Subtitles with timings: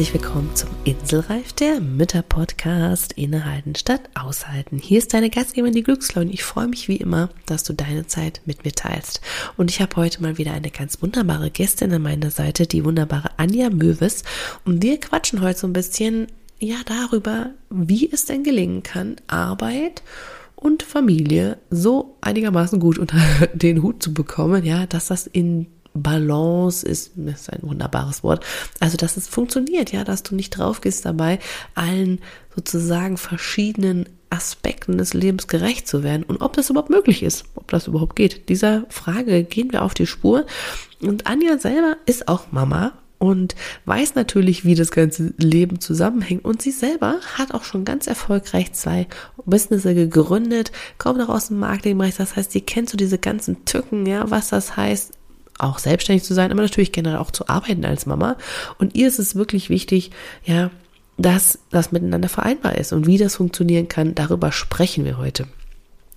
[0.00, 4.78] herzlich willkommen zum Inselreif, der Mütter-Podcast Innehalten statt Aushalten.
[4.78, 6.32] Hier ist deine Gastgeberin, die Glückslaune.
[6.32, 9.20] Ich freue mich wie immer, dass du deine Zeit mit mir teilst.
[9.58, 13.32] Und ich habe heute mal wieder eine ganz wunderbare Gästin an meiner Seite, die wunderbare
[13.36, 14.24] Anja Möwes.
[14.64, 20.02] Und wir quatschen heute so ein bisschen, ja, darüber, wie es denn gelingen kann, Arbeit
[20.56, 23.18] und Familie so einigermaßen gut unter
[23.52, 28.44] den Hut zu bekommen, ja, dass das in Balance ist, ist ein wunderbares Wort.
[28.78, 31.38] Also, dass es funktioniert, ja, dass du nicht drauf gehst dabei,
[31.74, 32.20] allen
[32.54, 37.68] sozusagen verschiedenen Aspekten des Lebens gerecht zu werden und ob das überhaupt möglich ist, ob
[37.68, 38.48] das überhaupt geht.
[38.48, 40.46] Dieser Frage gehen wir auf die Spur.
[41.00, 43.54] Und Anja selber ist auch Mama und
[43.84, 46.44] weiß natürlich, wie das ganze Leben zusammenhängt.
[46.44, 49.08] Und sie selber hat auch schon ganz erfolgreich zwei
[49.44, 52.16] Businesses gegründet, kommt auch aus dem Marketingbereich.
[52.16, 55.12] Das heißt, sie kennt so diese ganzen Tücken, ja, was das heißt,
[55.62, 58.36] auch selbstständig zu sein, aber natürlich generell auch zu arbeiten als Mama.
[58.78, 60.10] Und ihr ist es wirklich wichtig,
[60.44, 60.70] ja,
[61.16, 65.46] dass das miteinander vereinbar ist und wie das funktionieren kann, darüber sprechen wir heute.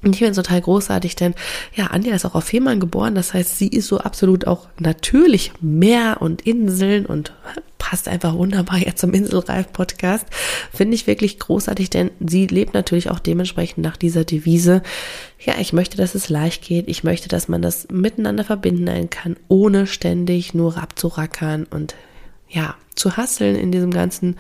[0.02, 1.34] Und ich finde es total großartig, denn
[1.76, 5.54] ja, Anja ist auch auf Fehmarn geboren, das heißt, sie ist so absolut auch natürlich
[5.62, 7.34] Meer und Inseln und
[7.94, 10.26] passt einfach wunderbar jetzt zum Inselreif-Podcast.
[10.74, 14.82] Finde ich wirklich großartig, denn sie lebt natürlich auch dementsprechend nach dieser Devise.
[15.40, 16.88] Ja, ich möchte, dass es leicht geht.
[16.88, 21.94] Ich möchte, dass man das miteinander verbinden kann, ohne ständig nur abzurackern und
[22.50, 24.38] ja, zu hasseln in diesem ganzen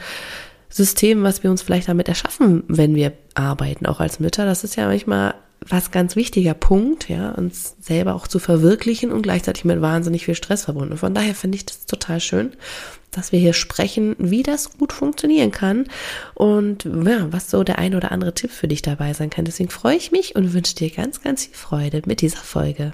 [0.68, 4.46] System, was wir uns vielleicht damit erschaffen, wenn wir arbeiten, auch als Mütter.
[4.46, 5.36] Das ist ja manchmal
[5.70, 10.36] was ganz wichtiger Punkt, ja, uns selber auch zu verwirklichen und gleichzeitig mit wahnsinnig viel
[10.36, 10.98] Stress verbunden.
[10.98, 12.54] Von daher finde ich das total schön,
[13.12, 15.88] dass wir hier sprechen, wie das gut funktionieren kann
[16.34, 19.46] und ja, was so der ein oder andere Tipp für dich dabei sein kann.
[19.46, 22.94] Deswegen freue ich mich und wünsche dir ganz, ganz viel Freude mit dieser Folge.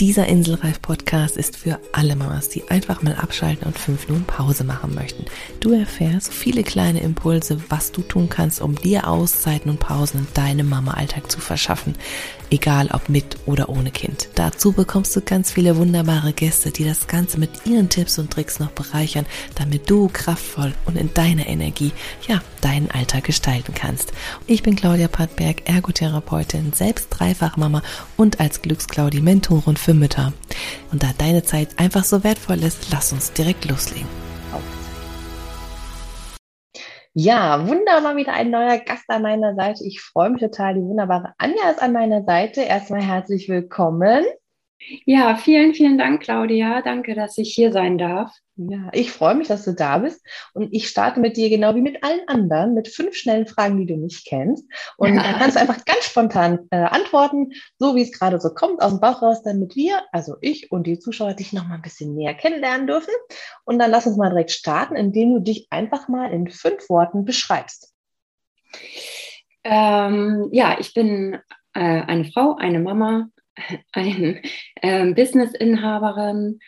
[0.00, 4.94] Dieser Inselreif-Podcast ist für alle Mamas, die einfach mal abschalten und fünf Minuten Pause machen
[4.94, 5.24] möchten.
[5.58, 10.26] Du erfährst viele kleine Impulse, was du tun kannst, um dir Auszeiten und Pausen in
[10.34, 11.96] deinem Mama-Alltag zu verschaffen
[12.50, 14.28] egal ob mit oder ohne Kind.
[14.34, 18.60] Dazu bekommst du ganz viele wunderbare Gäste, die das Ganze mit ihren Tipps und Tricks
[18.60, 21.92] noch bereichern, damit du kraftvoll und in deiner Energie,
[22.26, 24.12] ja, deinen Alltag gestalten kannst.
[24.46, 27.82] Ich bin Claudia Pattberg, Ergotherapeutin, selbst Dreifachmama
[28.16, 30.32] und als Glücksclaudi Mentorin für Mütter.
[30.92, 34.27] Und da deine Zeit einfach so wertvoll ist, lass uns direkt loslegen.
[37.20, 39.82] Ja, wunderbar wieder ein neuer Gast an meiner Seite.
[39.84, 40.74] Ich freue mich total.
[40.74, 42.60] Die wunderbare Anja ist an meiner Seite.
[42.60, 44.24] Erstmal herzlich willkommen.
[45.04, 46.82] Ja, vielen, vielen Dank, Claudia.
[46.82, 48.32] Danke, dass ich hier sein darf.
[48.56, 50.24] Ja, ich freue mich, dass du da bist.
[50.54, 53.86] Und ich starte mit dir genau wie mit allen anderen mit fünf schnellen Fragen, die
[53.86, 54.64] du nicht kennst.
[54.96, 55.22] Und ja.
[55.22, 58.92] da kannst du einfach ganz spontan äh, antworten, so wie es gerade so kommt, aus
[58.92, 62.14] dem Bauch raus, damit wir, also ich und die Zuschauer, dich noch mal ein bisschen
[62.14, 63.14] näher kennenlernen dürfen.
[63.64, 67.24] Und dann lass uns mal direkt starten, indem du dich einfach mal in fünf Worten
[67.24, 67.92] beschreibst.
[69.64, 71.38] Ähm, ja, ich bin
[71.74, 73.28] äh, eine Frau, eine Mama,
[73.92, 74.42] eine
[74.76, 76.60] äh, Business-Inhaberin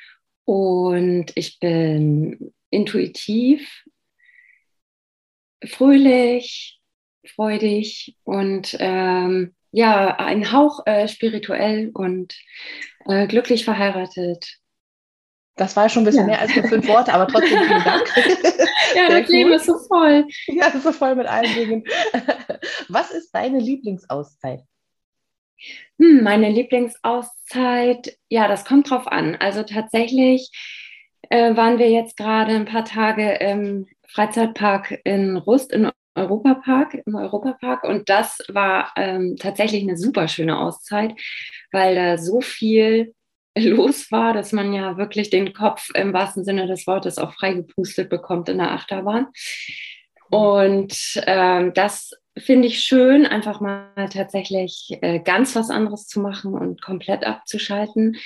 [0.45, 3.85] und ich bin intuitiv,
[5.65, 6.81] fröhlich,
[7.27, 12.35] freudig und ähm, ja, ein Hauch äh, spirituell und
[13.07, 14.59] äh, glücklich verheiratet.
[15.57, 16.27] Das war schon ein bisschen ja.
[16.29, 18.11] mehr als nur fünf Worte, aber trotzdem vielen Dank.
[18.97, 20.27] ja, das Leben ist so voll.
[20.47, 21.85] Ja, ist so voll mit allen Dingen.
[22.89, 24.63] Was ist deine Lieblingsauszeit?
[25.99, 29.37] Hm, meine Lieblingsauszeit, ja, das kommt drauf an.
[29.37, 30.51] Also tatsächlich
[31.29, 37.15] äh, waren wir jetzt gerade ein paar Tage im Freizeitpark in Rust, in Europapark, im
[37.15, 37.85] Europapark.
[37.85, 41.15] Und das war ähm, tatsächlich eine super schöne Auszeit,
[41.73, 43.15] weil da so viel
[43.59, 48.09] los war, dass man ja wirklich den Kopf im wahrsten Sinne des Wortes auch freigepustet
[48.09, 49.29] bekommt in der Achterbahn.
[50.31, 56.55] Und ähm, das finde ich schön, einfach mal tatsächlich äh, ganz was anderes zu machen
[56.55, 58.17] und komplett abzuschalten.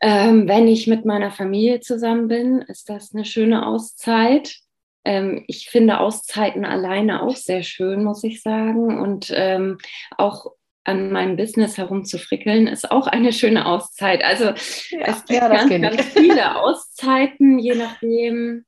[0.00, 4.56] Ähm, wenn ich mit meiner Familie zusammen bin, ist das eine schöne Auszeit.
[5.04, 9.00] Ähm, ich finde Auszeiten alleine auch sehr schön, muss ich sagen.
[9.00, 9.78] Und ähm,
[10.16, 10.52] auch
[10.84, 14.22] an meinem Business herumzufrickeln, ist auch eine schöne Auszeit.
[14.22, 18.64] Also ja, es gibt ja, ganz, ganz viele Auszeiten, je nachdem,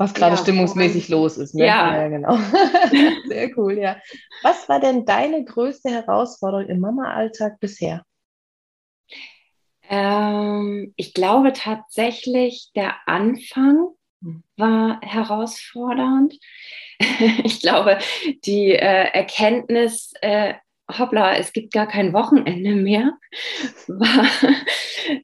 [0.00, 1.54] was gerade ja, stimmungsmäßig los ist.
[1.54, 1.66] Ne?
[1.66, 1.94] Ja.
[1.94, 2.36] ja, genau.
[3.28, 3.96] Sehr cool, ja.
[4.42, 8.02] Was war denn deine größte Herausforderung im Mama-Alltag bisher?
[9.90, 13.88] Ähm, ich glaube tatsächlich, der Anfang
[14.22, 14.42] hm.
[14.56, 16.34] war herausfordernd.
[17.44, 17.98] ich glaube,
[18.46, 20.54] die äh, Erkenntnis, äh,
[20.98, 23.18] hoppla, es gibt gar kein Wochenende mehr,
[23.86, 24.26] war,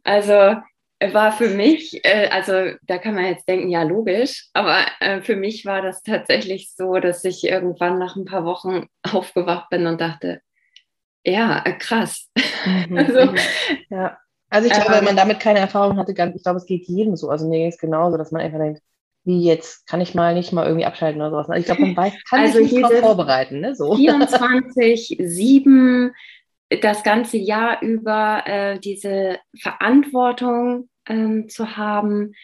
[0.04, 0.60] also
[1.00, 5.36] war für mich, äh, also da kann man jetzt denken, ja, logisch, aber äh, für
[5.36, 10.00] mich war das tatsächlich so, dass ich irgendwann nach ein paar Wochen aufgewacht bin und
[10.00, 10.40] dachte,
[11.24, 12.28] ja, äh, krass.
[12.88, 12.96] Mhm.
[12.98, 13.38] also, mhm.
[13.90, 14.16] ja.
[14.48, 17.16] also ich glaube, ähm, wenn man damit keine Erfahrung hatte, ich glaube, es geht jedem
[17.16, 17.28] so.
[17.28, 18.80] Also mir ging es genauso, dass man einfach denkt,
[19.24, 21.48] wie jetzt kann ich mal nicht mal irgendwie abschalten oder sowas.
[21.48, 23.58] Also ich glaube, man weiß, kann also sich nicht vorbereiten.
[23.58, 23.74] Ne?
[23.74, 23.96] So.
[23.96, 26.12] 24, 7,
[26.68, 32.34] das ganze Jahr über äh, diese Verantwortung ähm, zu haben,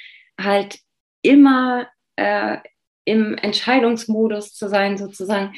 [0.41, 0.79] halt
[1.23, 2.59] immer äh,
[3.05, 5.55] im Entscheidungsmodus zu sein, sozusagen,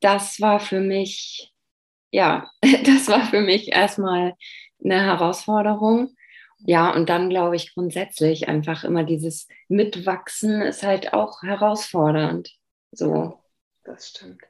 [0.00, 1.52] das war für mich,
[2.10, 2.50] ja,
[2.84, 4.34] das war für mich erstmal
[4.82, 6.14] eine Herausforderung.
[6.66, 12.54] Ja, und dann glaube ich grundsätzlich einfach immer dieses Mitwachsen ist halt auch herausfordernd.
[12.90, 13.38] So.
[13.84, 14.40] Das stimmt.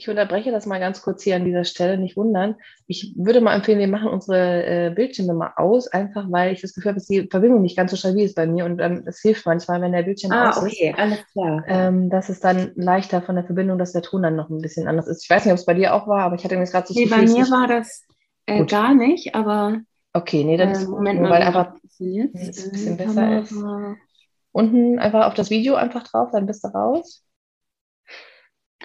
[0.00, 2.56] Ich unterbreche das mal ganz kurz hier an dieser Stelle, nicht wundern.
[2.86, 6.72] Ich würde mal empfehlen, wir machen unsere äh, Bildschirme mal aus, einfach weil ich das
[6.72, 9.20] Gefühl habe, dass die Verbindung nicht ganz so stabil ist bei mir und ähm, es
[9.20, 10.98] hilft manchmal, wenn der Bildschirm ah, aus okay, ist.
[10.98, 11.64] alles klar.
[11.68, 14.88] Ähm, das ist dann leichter von der Verbindung, dass der Ton dann noch ein bisschen
[14.88, 15.22] anders ist.
[15.22, 16.94] Ich weiß nicht, ob es bei dir auch war, aber ich hatte mir gerade so
[16.98, 18.06] nee, bei mir war das
[18.46, 19.80] äh, gar nicht, aber
[20.12, 23.54] Okay, nee, dann äh, ist Moment nur, weil einfach ein bisschen besser ist.
[24.52, 27.22] Unten einfach auf das Video einfach drauf, dann bist du raus.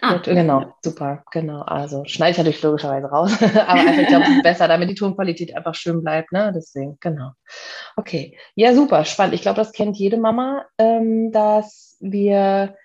[0.02, 1.62] Ah, genau, super, genau.
[1.62, 4.96] Also schneide ich natürlich logischerweise raus, aber einfach, ich glaube, es ist besser, damit die
[4.96, 6.52] Tonqualität einfach schön bleibt, ne?
[6.54, 7.32] Deswegen, genau.
[7.96, 9.36] Okay, ja, super, spannend.
[9.36, 12.76] Ich glaube, das kennt jede Mama, ähm, dass wir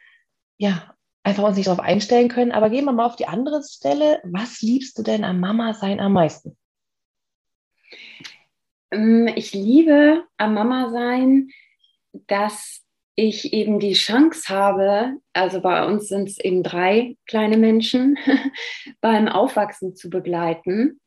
[0.58, 2.52] ja einfach uns nicht darauf einstellen können.
[2.52, 4.20] Aber gehen wir mal auf die andere Stelle.
[4.24, 6.56] Was liebst du denn am Mama sein am meisten?
[8.90, 11.48] Ähm, ich liebe am Mama sein,
[12.12, 12.82] dass
[13.28, 18.16] ich eben die Chance habe, also bei uns sind es eben drei kleine Menschen,
[19.02, 21.00] beim Aufwachsen zu begleiten,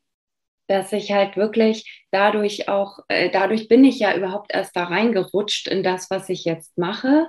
[0.67, 5.67] dass ich halt wirklich dadurch auch, äh, dadurch bin ich ja überhaupt erst da reingerutscht
[5.67, 7.27] in das, was ich jetzt mache.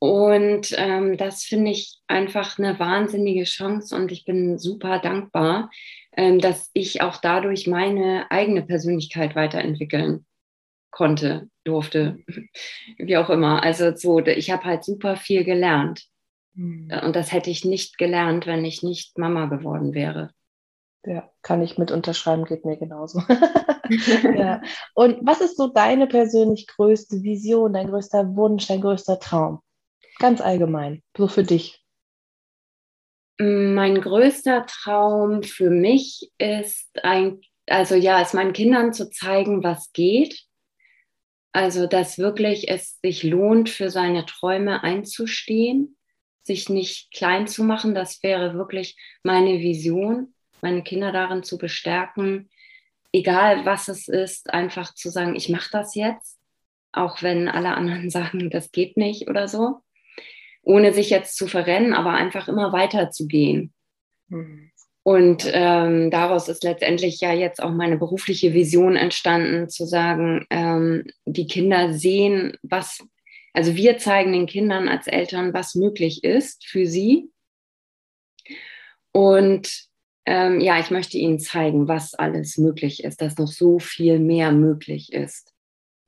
[0.00, 5.70] Und ähm, das finde ich einfach eine wahnsinnige Chance und ich bin super dankbar,
[6.16, 10.26] ähm, dass ich auch dadurch meine eigene Persönlichkeit weiterentwickeln
[10.98, 12.18] konnte, durfte,
[12.98, 13.62] wie auch immer.
[13.62, 16.02] Also so, ich habe halt super viel gelernt.
[16.54, 16.90] Mhm.
[17.04, 20.32] Und das hätte ich nicht gelernt, wenn ich nicht Mama geworden wäre.
[21.06, 23.22] Ja, kann ich mit unterschreiben, geht mir genauso.
[24.36, 24.60] ja.
[24.94, 29.60] Und was ist so deine persönlich größte Vision, dein größter Wunsch, dein größter Traum?
[30.18, 31.80] Ganz allgemein, so für dich.
[33.38, 39.92] Mein größter Traum für mich ist ein, also ja, es meinen Kindern zu zeigen, was
[39.92, 40.47] geht
[41.58, 45.96] also, dass wirklich es sich lohnt, für seine Träume einzustehen,
[46.44, 52.48] sich nicht klein zu machen, das wäre wirklich meine Vision, meine Kinder darin zu bestärken,
[53.12, 56.38] egal was es ist, einfach zu sagen, ich mache das jetzt,
[56.92, 59.80] auch wenn alle anderen sagen, das geht nicht oder so,
[60.62, 63.74] ohne sich jetzt zu verrennen, aber einfach immer weiter zu gehen.
[64.28, 64.70] Mhm.
[65.08, 71.06] Und ähm, daraus ist letztendlich ja jetzt auch meine berufliche Vision entstanden, zu sagen, ähm,
[71.24, 73.02] die Kinder sehen, was,
[73.54, 77.30] also wir zeigen den Kindern als Eltern, was möglich ist für sie.
[79.10, 79.86] Und
[80.26, 84.52] ähm, ja, ich möchte ihnen zeigen, was alles möglich ist, dass noch so viel mehr
[84.52, 85.54] möglich ist.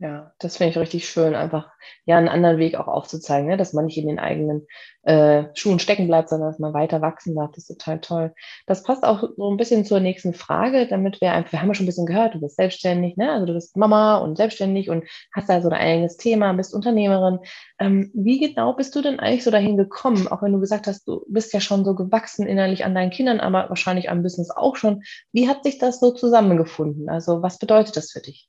[0.03, 1.69] Ja, das finde ich richtig schön, einfach
[2.07, 3.59] ja einen anderen Weg auch aufzuzeigen, ne?
[3.59, 4.67] dass man nicht in den eigenen
[5.03, 7.51] äh, Schuhen stecken bleibt, sondern dass man weiter wachsen darf.
[7.51, 8.35] Das ist total toll.
[8.67, 11.75] Das passt auch so ein bisschen zur nächsten Frage, damit wir einfach, wir haben ja
[11.75, 13.31] schon ein bisschen gehört, du bist selbstständig, ne?
[13.31, 15.05] also du bist Mama und selbstständig und
[15.35, 17.41] hast da so ein eigenes Thema, bist Unternehmerin.
[17.79, 21.07] Ähm, wie genau bist du denn eigentlich so dahin gekommen, auch wenn du gesagt hast,
[21.07, 24.77] du bist ja schon so gewachsen innerlich an deinen Kindern, aber wahrscheinlich am Business auch
[24.77, 25.03] schon.
[25.33, 27.11] Wie hat sich das so zusammengefunden?
[27.11, 28.49] Also was bedeutet das für dich?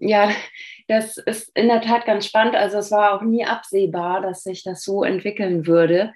[0.00, 0.30] Ja,
[0.86, 2.54] das ist in der Tat ganz spannend.
[2.56, 6.12] Also es war auch nie absehbar, dass sich das so entwickeln würde.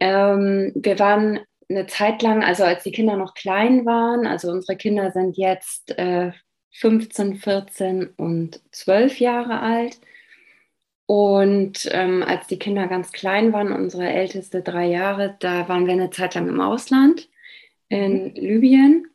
[0.00, 4.76] Ähm, wir waren eine Zeit lang, also als die Kinder noch klein waren, also unsere
[4.76, 6.32] Kinder sind jetzt äh,
[6.72, 10.00] 15, 14 und 12 Jahre alt.
[11.06, 15.92] Und ähm, als die Kinder ganz klein waren, unsere älteste drei Jahre, da waren wir
[15.92, 17.28] eine Zeit lang im Ausland
[17.88, 18.34] in mhm.
[18.34, 19.06] Libyen.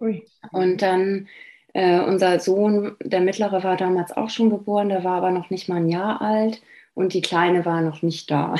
[0.00, 0.26] Ui.
[0.52, 1.28] Und dann
[1.76, 5.68] äh, unser Sohn, der mittlere, war damals auch schon geboren, der war aber noch nicht
[5.68, 6.62] mal ein Jahr alt
[6.94, 8.54] und die Kleine war noch nicht da.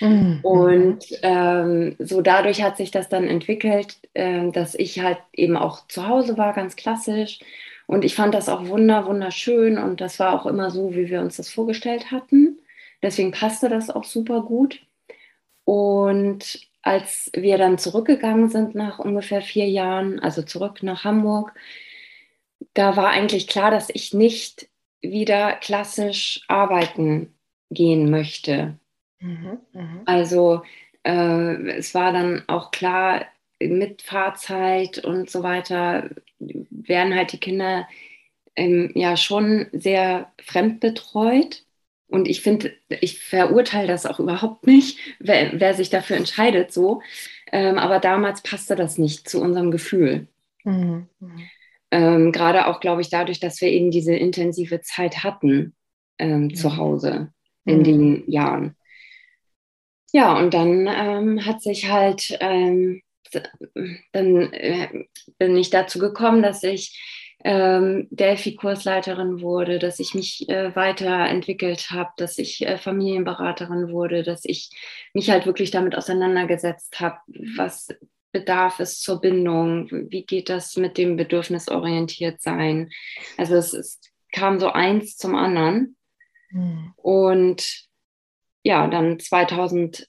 [0.00, 0.40] Mhm.
[0.42, 5.86] Und ähm, so dadurch hat sich das dann entwickelt, äh, dass ich halt eben auch
[5.86, 7.38] zu Hause war, ganz klassisch.
[7.86, 11.20] Und ich fand das auch wunder, wunderschön und das war auch immer so, wie wir
[11.20, 12.58] uns das vorgestellt hatten.
[13.00, 14.80] Deswegen passte das auch super gut.
[15.64, 21.52] Und als wir dann zurückgegangen sind nach ungefähr vier Jahren, also zurück nach Hamburg,
[22.74, 24.68] da war eigentlich klar, dass ich nicht
[25.00, 27.34] wieder klassisch arbeiten
[27.70, 28.78] gehen möchte.
[29.20, 30.02] Mhm, mh.
[30.04, 30.62] Also
[31.04, 33.26] äh, es war dann auch klar,
[33.58, 37.88] mit Fahrzeit und so weiter werden halt die Kinder
[38.54, 41.64] ähm, ja schon sehr fremdbetreut.
[42.08, 47.02] Und ich finde, ich verurteile das auch überhaupt nicht, wer, wer sich dafür entscheidet so.
[47.52, 50.28] Ähm, aber damals passte das nicht zu unserem Gefühl.
[50.64, 51.08] Mhm.
[51.90, 55.74] Ähm, Gerade auch, glaube ich, dadurch, dass wir eben diese intensive Zeit hatten
[56.18, 57.32] ähm, zu Hause
[57.64, 57.84] in mhm.
[57.84, 58.76] den Jahren.
[60.12, 63.02] Ja, und dann ähm, hat sich halt, ähm,
[64.12, 65.04] dann äh,
[65.38, 66.98] bin ich dazu gekommen, dass ich
[67.44, 74.44] ähm, Delphi-Kursleiterin wurde, dass ich mich äh, weiterentwickelt habe, dass ich äh, Familienberaterin wurde, dass
[74.44, 74.70] ich
[75.12, 77.18] mich halt wirklich damit auseinandergesetzt habe,
[77.56, 77.88] was
[78.38, 82.90] bedarf es zur Bindung, wie geht das mit dem Bedürfnisorientiert sein.
[83.36, 84.00] Also es, es
[84.32, 85.96] kam so eins zum anderen.
[86.50, 86.92] Mhm.
[86.96, 87.86] Und
[88.62, 90.06] ja, dann 2008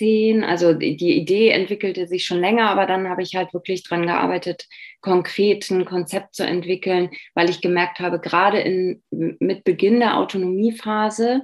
[0.00, 4.06] 2010, also die Idee entwickelte sich schon länger, aber dann habe ich halt wirklich dran
[4.06, 4.66] gearbeitet,
[5.00, 11.42] konkret ein Konzept zu entwickeln, weil ich gemerkt habe, gerade in, mit Beginn der Autonomiephase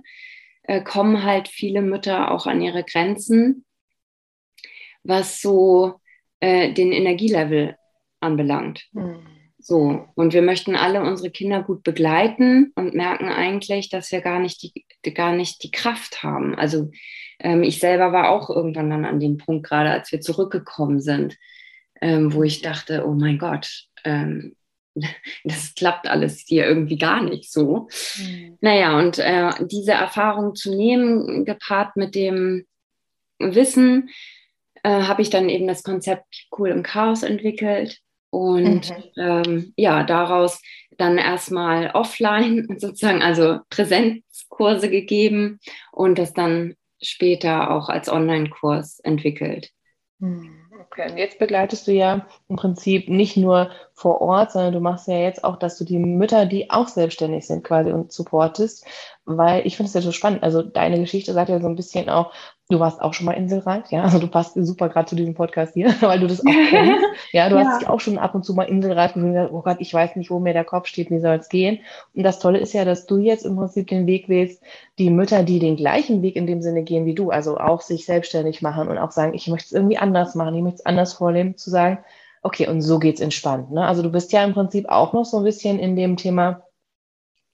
[0.62, 3.65] äh, kommen halt viele Mütter auch an ihre Grenzen,
[5.06, 6.00] was so
[6.40, 7.76] äh, den Energielevel
[8.20, 8.86] anbelangt.
[8.92, 9.18] Mhm.
[9.58, 14.38] So, und wir möchten alle unsere Kinder gut begleiten und merken eigentlich, dass wir gar
[14.38, 16.54] nicht die, gar nicht die Kraft haben.
[16.54, 16.90] Also
[17.40, 21.36] ähm, ich selber war auch irgendwann dann an dem Punkt, gerade als wir zurückgekommen sind,
[22.00, 24.54] ähm, wo ich dachte, oh mein Gott, ähm,
[25.44, 27.88] das klappt alles hier irgendwie gar nicht so.
[28.18, 28.58] Mhm.
[28.60, 32.66] Naja, und äh, diese Erfahrung zu nehmen, gepaart mit dem
[33.38, 34.10] Wissen,
[34.86, 37.98] äh, habe ich dann eben das Konzept Cool im Chaos entwickelt
[38.30, 39.04] und mhm.
[39.16, 40.62] ähm, ja, daraus
[40.96, 45.58] dann erstmal offline sozusagen, also Präsenzkurse gegeben
[45.90, 49.70] und das dann später auch als Online-Kurs entwickelt.
[50.20, 54.80] Hm, okay, und jetzt begleitest du ja im Prinzip nicht nur vor Ort, sondern du
[54.80, 58.86] machst ja jetzt auch, dass du die Mütter, die auch selbstständig sind, quasi und supportest,
[59.24, 60.44] weil ich finde es ja so spannend.
[60.44, 62.32] Also deine Geschichte sagt ja so ein bisschen auch,
[62.68, 64.02] Du warst auch schon mal inselreif, ja.
[64.02, 67.04] Also du passt super gerade zu diesem Podcast hier, weil du das auch kennst.
[67.32, 67.64] Ja, du ja.
[67.64, 70.30] hast dich auch schon ab und zu mal inselreif gefühlt, oh Gott, ich weiß nicht,
[70.30, 71.78] wo mir der Kopf steht, wie soll es gehen.
[72.14, 74.62] Und das Tolle ist ja, dass du jetzt im Prinzip den Weg wählst,
[74.98, 78.04] die Mütter, die den gleichen Weg in dem Sinne gehen wie du, also auch sich
[78.04, 81.12] selbstständig machen und auch sagen, ich möchte es irgendwie anders machen, ich möchte es anders
[81.12, 81.98] vorleben, zu sagen,
[82.42, 83.70] okay, und so geht's entspannt.
[83.70, 83.84] Ne?
[83.84, 86.62] Also du bist ja im Prinzip auch noch so ein bisschen in dem Thema,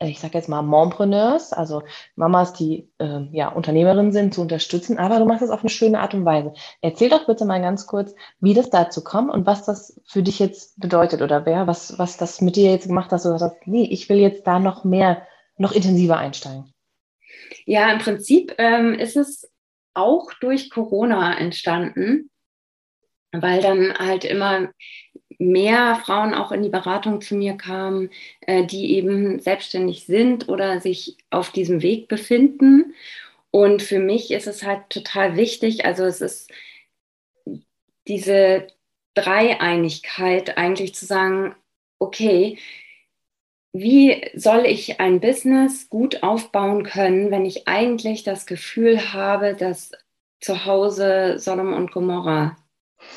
[0.04, 1.82] ich sage jetzt mal Mompreneurs, also
[2.16, 6.00] Mamas, die äh, ja Unternehmerinnen sind, zu unterstützen, aber du machst es auf eine schöne
[6.00, 6.52] Art und Weise.
[6.80, 10.38] Erzähl doch bitte mal ganz kurz, wie das dazu kommt und was das für dich
[10.38, 13.66] jetzt bedeutet oder wer, was, was das mit dir jetzt gemacht hat, dass du sagst,
[13.66, 16.72] nee, ich will jetzt da noch mehr, noch intensiver einsteigen.
[17.64, 19.50] Ja, im Prinzip ähm, ist es
[19.94, 22.30] auch durch Corona entstanden,
[23.32, 24.68] weil dann halt immer
[25.50, 28.10] mehr Frauen auch in die Beratung zu mir kamen,
[28.42, 32.94] äh, die eben selbstständig sind oder sich auf diesem Weg befinden.
[33.50, 36.50] Und für mich ist es halt total wichtig, also es ist
[38.08, 38.66] diese
[39.14, 41.54] Dreieinigkeit eigentlich zu sagen,
[41.98, 42.58] okay,
[43.72, 49.92] wie soll ich ein Business gut aufbauen können, wenn ich eigentlich das Gefühl habe, dass
[50.40, 52.56] zu Hause Sodom und Gomorra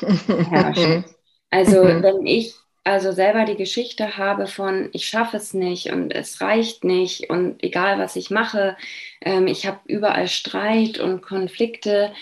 [0.50, 1.15] herrscht?
[1.50, 2.02] Also mhm.
[2.02, 2.54] wenn ich
[2.86, 7.62] also selber die Geschichte habe von, ich schaffe es nicht und es reicht nicht und
[7.64, 8.76] egal was ich mache,
[9.20, 12.12] ähm, ich habe überall Streit und Konflikte,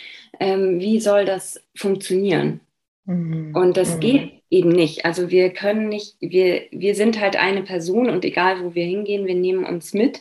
[0.40, 2.60] ähm, wie soll das funktionieren?
[3.04, 3.54] Mhm.
[3.54, 4.00] Und das mhm.
[4.00, 5.04] geht eben nicht.
[5.04, 9.26] Also wir können nicht, wir, wir sind halt eine Person und egal wo wir hingehen,
[9.26, 10.20] wir nehmen uns mit.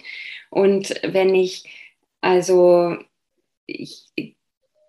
[0.50, 1.64] Und wenn ich,
[2.20, 2.98] also
[3.66, 4.36] ich,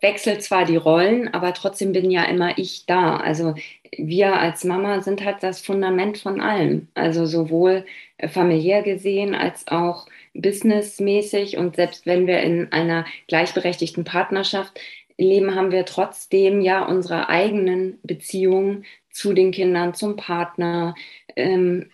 [0.05, 3.17] wechsle zwar die Rollen, aber trotzdem bin ja immer ich da.
[3.17, 3.55] Also
[3.97, 6.89] wir als Mama sind halt das Fundament von allem.
[6.95, 7.87] Also sowohl
[8.19, 11.57] äh, familiär gesehen als auch businessmäßig.
[11.57, 14.79] Und selbst wenn wir in einer gleichberechtigten Partnerschaft
[15.19, 20.95] leben, haben wir trotzdem ja unsere eigenen Beziehungen zu den Kindern, zum Partner,
[21.37, 21.91] ähm,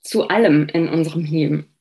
[0.00, 1.71] zu allem in unserem Leben.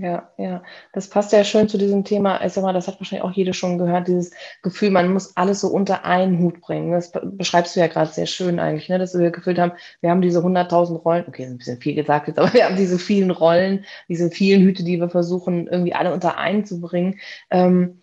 [0.00, 0.62] Ja, ja,
[0.92, 2.44] das passt ja schön zu diesem Thema.
[2.44, 4.30] Ich sag mal, das hat wahrscheinlich auch jede schon gehört, dieses
[4.62, 6.92] Gefühl, man muss alles so unter einen Hut bringen.
[6.92, 8.98] Das beschreibst du ja gerade sehr schön eigentlich, ne?
[8.98, 12.28] dass wir gefühlt haben, wir haben diese 100.000 Rollen, okay, ist ein bisschen viel gesagt
[12.28, 16.12] jetzt, aber wir haben diese vielen Rollen, diese vielen Hüte, die wir versuchen, irgendwie alle
[16.12, 17.18] unter einen zu bringen.
[17.50, 18.02] Ähm,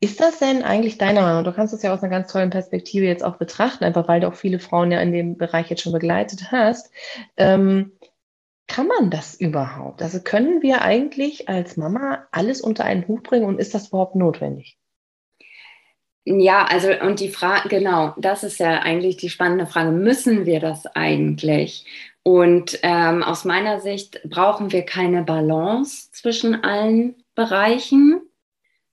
[0.00, 1.44] ist das denn eigentlich deiner Meinung?
[1.44, 4.28] Du kannst das ja aus einer ganz tollen Perspektive jetzt auch betrachten, einfach weil du
[4.28, 6.90] auch viele Frauen ja in dem Bereich jetzt schon begleitet hast.
[7.36, 7.92] Ähm,
[8.66, 10.02] kann man das überhaupt?
[10.02, 14.16] Also können wir eigentlich als Mama alles unter einen Hut bringen und ist das überhaupt
[14.16, 14.78] notwendig?
[16.24, 19.92] Ja, also und die Frage, genau, das ist ja eigentlich die spannende Frage.
[19.92, 21.86] Müssen wir das eigentlich?
[22.24, 28.20] Und ähm, aus meiner Sicht brauchen wir keine Balance zwischen allen Bereichen,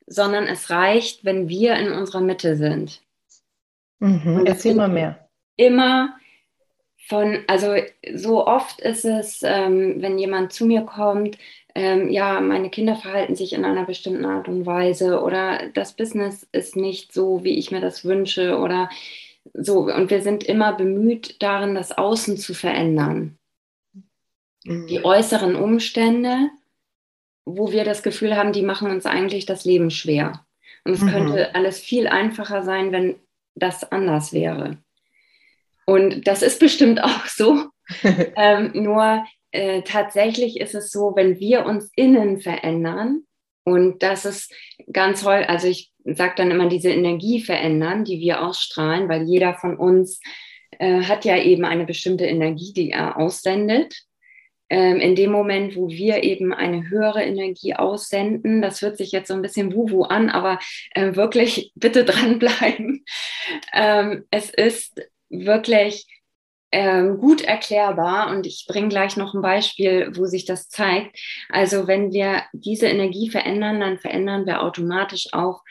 [0.05, 3.01] sondern es reicht, wenn wir in unserer Mitte sind.
[3.97, 5.27] Mhm, und erzähl mal mehr.
[5.55, 6.15] Immer
[7.07, 7.75] von, also
[8.13, 11.37] so oft ist es, ähm, wenn jemand zu mir kommt,
[11.75, 16.47] ähm, ja, meine Kinder verhalten sich in einer bestimmten Art und Weise oder das Business
[16.51, 18.89] ist nicht so, wie ich mir das wünsche oder
[19.53, 19.79] so.
[19.91, 23.37] Und wir sind immer bemüht darin, das Außen zu verändern.
[24.63, 24.87] Mhm.
[24.87, 26.49] Die äußeren Umstände,
[27.45, 30.45] wo wir das Gefühl haben, die machen uns eigentlich das Leben schwer.
[30.85, 31.09] Und es mhm.
[31.09, 33.15] könnte alles viel einfacher sein, wenn
[33.55, 34.77] das anders wäre.
[35.85, 37.65] Und das ist bestimmt auch so.
[38.35, 43.23] ähm, nur äh, tatsächlich ist es so, wenn wir uns innen verändern,
[43.65, 44.53] und das ist
[44.91, 49.53] ganz toll, also ich sage dann immer diese Energie verändern, die wir ausstrahlen, weil jeder
[49.53, 50.19] von uns
[50.79, 53.95] äh, hat ja eben eine bestimmte Energie, die er aussendet.
[54.69, 59.27] Ähm, in dem Moment, wo wir eben eine höhere Energie aussenden, das hört sich jetzt
[59.27, 60.59] so ein bisschen wuhu an, aber
[60.93, 63.05] äh, wirklich bitte dranbleiben.
[63.73, 64.99] Ähm, es ist
[65.33, 66.05] wirklich
[66.71, 71.19] ähm, gut erklärbar und ich bringe gleich noch ein Beispiel, wo sich das zeigt.
[71.49, 75.61] Also wenn wir diese Energie verändern, dann verändern wir automatisch auch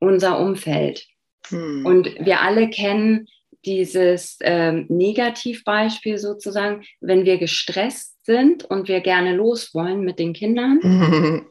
[0.00, 1.06] unser Umfeld.
[1.48, 1.86] Hm.
[1.86, 3.28] Und wir alle kennen
[3.64, 10.32] dieses ähm, Negativbeispiel sozusagen, wenn wir gestresst sind und wir gerne los wollen mit den
[10.32, 11.46] Kindern.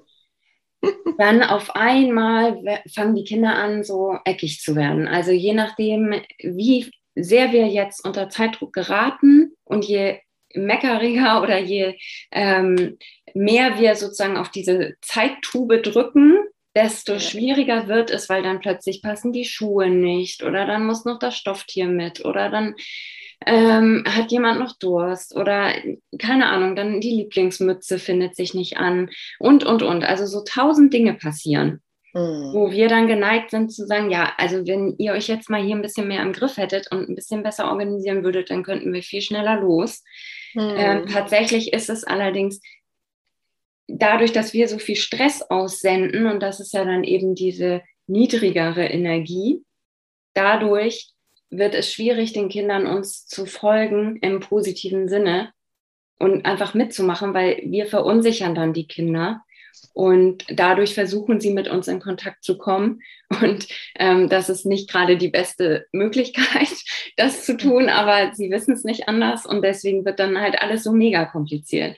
[1.17, 5.07] dann auf einmal fangen die Kinder an, so eckig zu werden.
[5.07, 10.19] Also je nachdem, wie sehr wir jetzt unter Zeitdruck geraten und je
[10.53, 11.97] meckeriger oder je
[12.31, 12.97] ähm,
[13.33, 16.37] mehr wir sozusagen auf diese Zeittube drücken,
[16.75, 21.19] desto schwieriger wird es, weil dann plötzlich passen die Schuhe nicht oder dann muss noch
[21.19, 22.75] das Stofftier mit oder dann
[23.45, 25.73] ähm, hat jemand noch Durst oder
[26.19, 30.03] keine Ahnung, dann die Lieblingsmütze findet sich nicht an und, und, und.
[30.03, 31.81] Also so tausend Dinge passieren.
[32.15, 32.53] Mhm.
[32.53, 35.75] Wo wir dann geneigt sind zu sagen, ja, also wenn ihr euch jetzt mal hier
[35.75, 39.03] ein bisschen mehr im Griff hättet und ein bisschen besser organisieren würdet, dann könnten wir
[39.03, 40.01] viel schneller los.
[40.53, 40.73] Mhm.
[40.77, 42.61] Ähm, tatsächlich ist es allerdings
[43.87, 48.85] dadurch, dass wir so viel Stress aussenden, und das ist ja dann eben diese niedrigere
[48.85, 49.63] Energie,
[50.33, 51.09] dadurch
[51.49, 55.51] wird es schwierig, den Kindern uns zu folgen im positiven Sinne
[56.17, 59.41] und einfach mitzumachen, weil wir verunsichern dann die Kinder
[59.93, 63.01] und dadurch versuchen sie mit uns in Kontakt zu kommen.
[63.41, 66.69] Und ähm, das ist nicht gerade die beste Möglichkeit,
[67.17, 70.83] das zu tun, aber sie wissen es nicht anders und deswegen wird dann halt alles
[70.83, 71.97] so mega kompliziert.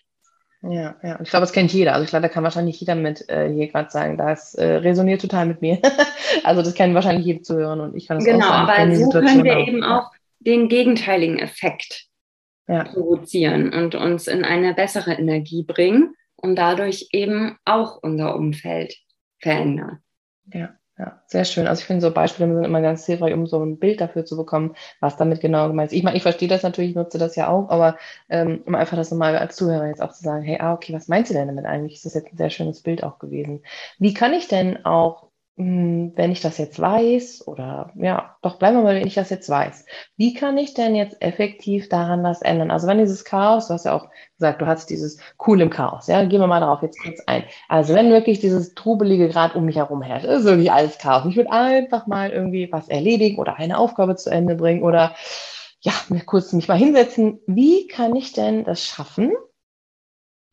[0.61, 1.19] Ja, ja.
[1.21, 1.93] Ich glaube, das kennt jeder.
[1.93, 5.21] Also ich glaube, da kann wahrscheinlich jeder mit äh, hier gerade sagen, das äh, resoniert
[5.21, 5.79] total mit mir.
[6.43, 8.67] also das kennen wahrscheinlich jede zuhören und ich kann es genau, auch.
[8.67, 9.67] Genau, aber so Situation können wir auch.
[9.67, 12.05] eben auch den gegenteiligen Effekt
[12.67, 12.83] ja.
[12.83, 18.95] provozieren und uns in eine bessere Energie bringen und dadurch eben auch unser Umfeld
[19.39, 19.99] verändern.
[20.53, 20.77] Ja.
[20.99, 21.67] Ja, sehr schön.
[21.67, 24.35] Also ich finde so Beispiele sind immer ganz hilfreich, um so ein Bild dafür zu
[24.35, 25.97] bekommen, was damit genau gemeint ist.
[25.97, 27.97] Ich meine, ich verstehe das natürlich, nutze das ja auch, aber
[28.29, 31.07] ähm, um einfach das nochmal als Zuhörer jetzt auch zu sagen, hey, ah, okay, was
[31.07, 31.97] meinst du denn damit eigentlich?
[31.97, 33.63] Ist das jetzt ein sehr schönes Bild auch gewesen.
[33.99, 35.26] Wie kann ich denn auch
[35.59, 39.49] wenn ich das jetzt weiß, oder ja, doch bleiben wir mal, wenn ich das jetzt
[39.49, 42.69] weiß, wie kann ich denn jetzt effektiv daran was ändern?
[42.69, 46.05] Also wenn dieses Chaos, du hast ja auch gesagt, du hast dieses Cool im Chaos,
[46.05, 47.43] ja, gehen wir mal darauf jetzt kurz ein.
[47.69, 51.25] Also wenn wirklich dieses Trubelige gerade um mich herum herrscht, ist wirklich alles Chaos.
[51.27, 55.15] Ich würde einfach mal irgendwie was erledigen oder eine Aufgabe zu Ende bringen oder
[55.81, 57.39] ja, mir kurz mich mal hinsetzen.
[57.47, 59.33] Wie kann ich denn das schaffen,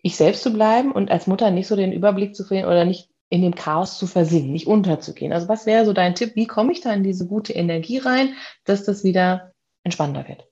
[0.01, 3.11] ich selbst zu bleiben und als Mutter nicht so den Überblick zu verlieren oder nicht
[3.29, 5.33] in dem Chaos zu versinken, nicht unterzugehen.
[5.33, 6.33] Also was wäre so dein Tipp?
[6.35, 8.35] Wie komme ich da in diese gute Energie rein,
[8.65, 10.47] dass das wieder entspannter wird?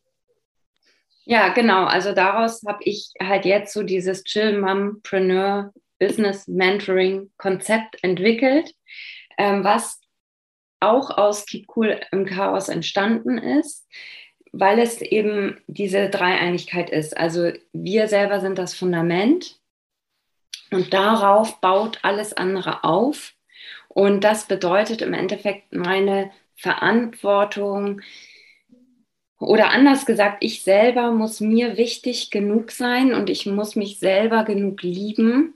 [1.24, 1.84] Ja, genau.
[1.84, 8.74] Also daraus habe ich halt jetzt so dieses Chill Mompreneur Business Mentoring Konzept entwickelt,
[9.38, 10.00] ähm, was
[10.80, 13.86] auch aus Keep Cool im Chaos entstanden ist,
[14.50, 17.16] weil es eben diese Dreieinigkeit ist.
[17.16, 19.61] Also wir selber sind das Fundament
[20.72, 23.34] und darauf baut alles andere auf.
[23.88, 28.00] Und das bedeutet im Endeffekt meine Verantwortung
[29.38, 34.44] oder anders gesagt, ich selber muss mir wichtig genug sein und ich muss mich selber
[34.44, 35.54] genug lieben,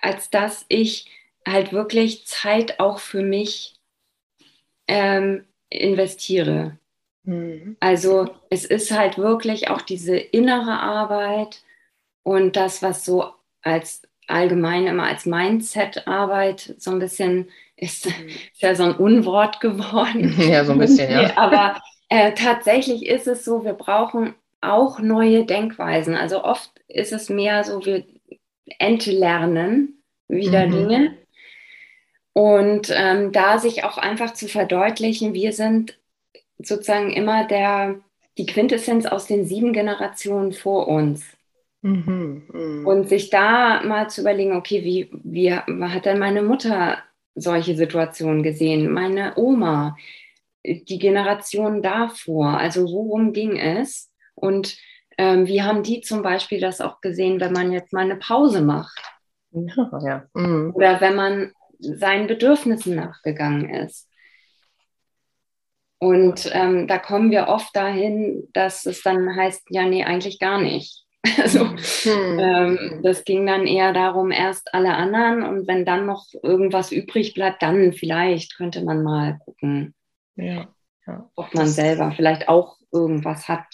[0.00, 1.10] als dass ich
[1.46, 3.76] halt wirklich Zeit auch für mich
[4.88, 6.78] ähm, investiere.
[7.24, 7.76] Mhm.
[7.80, 11.62] Also es ist halt wirklich auch diese innere Arbeit
[12.24, 18.14] Und das, was so als allgemein immer als Mindset-Arbeit so ein bisschen ist, ist
[18.58, 20.34] ja so ein Unwort geworden.
[20.38, 21.32] Ja, so ein bisschen, ja.
[21.36, 26.14] Aber äh, tatsächlich ist es so, wir brauchen auch neue Denkweisen.
[26.14, 28.04] Also oft ist es mehr so, wir
[28.78, 30.72] entlernen wieder mhm.
[30.72, 31.18] Dinge.
[32.32, 35.98] Und ähm, da sich auch einfach zu verdeutlichen, wir sind
[36.58, 37.96] sozusagen immer der,
[38.38, 41.24] die Quintessenz aus den sieben Generationen vor uns.
[41.84, 42.88] Mhm, mh.
[42.88, 46.98] Und sich da mal zu überlegen, okay, wie, wie hat denn meine Mutter
[47.34, 48.90] solche Situationen gesehen?
[48.90, 49.96] Meine Oma,
[50.64, 54.10] die Generation davor, also worum ging es?
[54.34, 54.78] Und
[55.18, 58.62] ähm, wie haben die zum Beispiel das auch gesehen, wenn man jetzt mal eine Pause
[58.62, 58.98] macht?
[59.52, 60.24] Ja, ja.
[60.32, 60.72] Mhm.
[60.74, 64.08] Oder wenn man seinen Bedürfnissen nachgegangen ist.
[65.98, 70.60] Und ähm, da kommen wir oft dahin, dass es dann heißt, ja, nee, eigentlich gar
[70.60, 71.03] nicht.
[71.42, 72.38] Also hm.
[72.38, 77.34] ähm, das ging dann eher darum, erst alle anderen und wenn dann noch irgendwas übrig
[77.34, 79.94] bleibt, dann vielleicht könnte man mal gucken,
[80.36, 80.68] ja,
[81.06, 81.30] ja.
[81.34, 83.64] ob man selber vielleicht auch irgendwas hat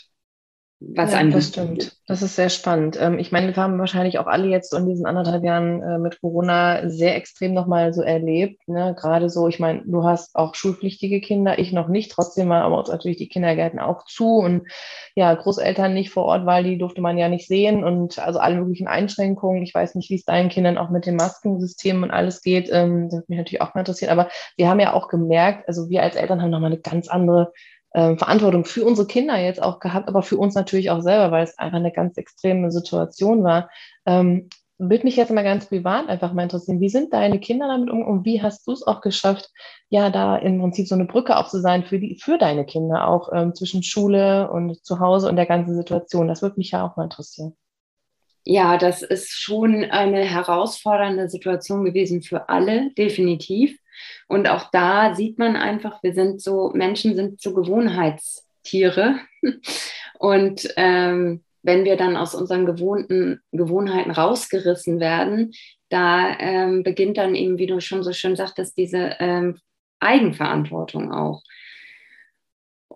[0.82, 1.94] was ja, einem das stimmt.
[2.06, 2.96] Das ist sehr spannend.
[2.98, 6.18] Ähm, ich meine, wir haben wahrscheinlich auch alle jetzt in diesen anderthalb Jahren äh, mit
[6.22, 8.66] Corona sehr extrem nochmal so erlebt.
[8.66, 8.96] Ne?
[8.98, 12.10] Gerade so, ich meine, du hast auch schulpflichtige Kinder, ich noch nicht.
[12.10, 14.62] Trotzdem waren aber natürlich die Kindergärten auch zu und
[15.14, 18.56] ja, Großeltern nicht vor Ort, weil die durfte man ja nicht sehen und also alle
[18.56, 19.62] möglichen Einschränkungen.
[19.62, 22.70] Ich weiß nicht, wie es deinen Kindern auch mit dem Maskensystem und alles geht.
[22.72, 24.10] Ähm, das hat mich natürlich auch mal interessiert.
[24.10, 27.52] Aber wir haben ja auch gemerkt, also wir als Eltern haben nochmal eine ganz andere
[27.92, 31.44] äh, Verantwortung für unsere Kinder jetzt auch gehabt, aber für uns natürlich auch selber, weil
[31.44, 33.70] es einfach eine ganz extreme Situation war.
[34.06, 34.48] Ähm,
[34.80, 38.02] würde mich jetzt mal ganz privat einfach mal interessieren, wie sind deine Kinder damit um
[38.02, 39.50] und wie hast du es auch geschafft,
[39.90, 43.06] ja, da im Prinzip so eine Brücke auch zu sein für die, für deine Kinder,
[43.06, 46.28] auch ähm, zwischen Schule und zu Hause und der ganzen Situation.
[46.28, 47.54] Das würde mich ja auch mal interessieren.
[48.44, 53.78] Ja, das ist schon eine herausfordernde Situation gewesen für alle, definitiv.
[54.28, 59.20] Und auch da sieht man einfach, wir sind so, Menschen sind so Gewohnheitstiere.
[60.18, 65.52] Und ähm, wenn wir dann aus unseren gewohnten Gewohnheiten rausgerissen werden,
[65.88, 69.58] da ähm, beginnt dann eben, wie du schon so schön sagtest, diese ähm,
[69.98, 71.42] Eigenverantwortung auch.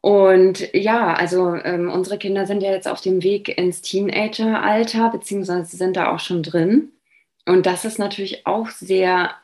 [0.04, 5.76] Und ja, also ähm, unsere Kinder sind ja jetzt auf dem Weg ins Teenageralter, beziehungsweise
[5.76, 6.92] sind da auch schon drin.
[7.46, 9.34] Und das ist natürlich auch sehr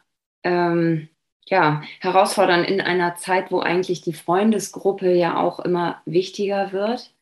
[0.44, 1.09] ähm,
[1.46, 7.12] ja, herausfordernd in einer Zeit, wo eigentlich die Freundesgruppe ja auch immer wichtiger wird.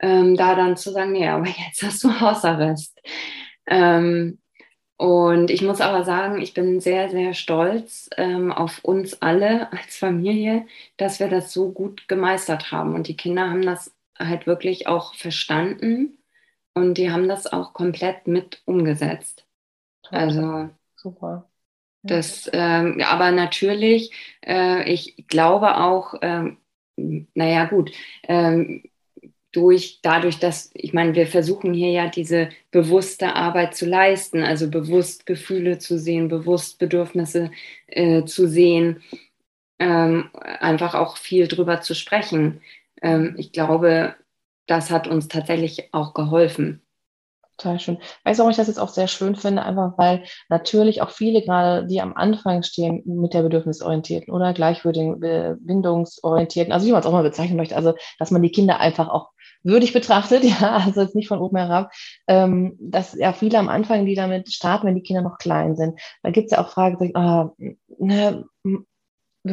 [0.00, 3.00] Ähm, da dann zu sagen, nee, aber jetzt hast du Hausarrest.
[3.66, 4.38] Ähm,
[4.96, 9.96] und ich muss aber sagen, ich bin sehr, sehr stolz ähm, auf uns alle als
[9.96, 10.66] Familie,
[10.98, 12.94] dass wir das so gut gemeistert haben.
[12.94, 16.18] Und die Kinder haben das halt wirklich auch verstanden
[16.74, 19.46] und die haben das auch komplett mit umgesetzt.
[20.10, 21.49] Also super.
[22.02, 24.12] Das, ähm, aber natürlich,
[24.46, 26.56] äh, ich glaube auch, ähm,
[27.34, 27.90] naja gut,
[28.24, 28.82] ähm,
[29.52, 34.70] durch, dadurch, dass, ich meine, wir versuchen hier ja diese bewusste Arbeit zu leisten, also
[34.70, 37.50] bewusst Gefühle zu sehen, bewusst Bedürfnisse
[37.88, 39.02] äh, zu sehen,
[39.78, 42.60] ähm, einfach auch viel drüber zu sprechen.
[43.02, 44.14] Ähm, ich glaube,
[44.66, 46.82] das hat uns tatsächlich auch geholfen.
[47.60, 47.98] Total schön.
[48.24, 49.62] Weißt du, warum ich das jetzt auch sehr schön finde?
[49.62, 55.20] Einfach weil natürlich auch viele gerade, die am Anfang stehen mit der bedürfnisorientierten oder gleichwürdigen
[55.20, 59.08] bindungsorientierten, also wie man es auch mal bezeichnen möchte, also dass man die Kinder einfach
[59.08, 59.30] auch
[59.62, 61.92] würdig betrachtet, ja, also jetzt nicht von oben herab,
[62.28, 66.00] ähm, dass ja viele am Anfang, die damit starten, wenn die Kinder noch klein sind,
[66.22, 67.52] da gibt es ja auch Fragen, ah,
[67.98, 68.44] ne,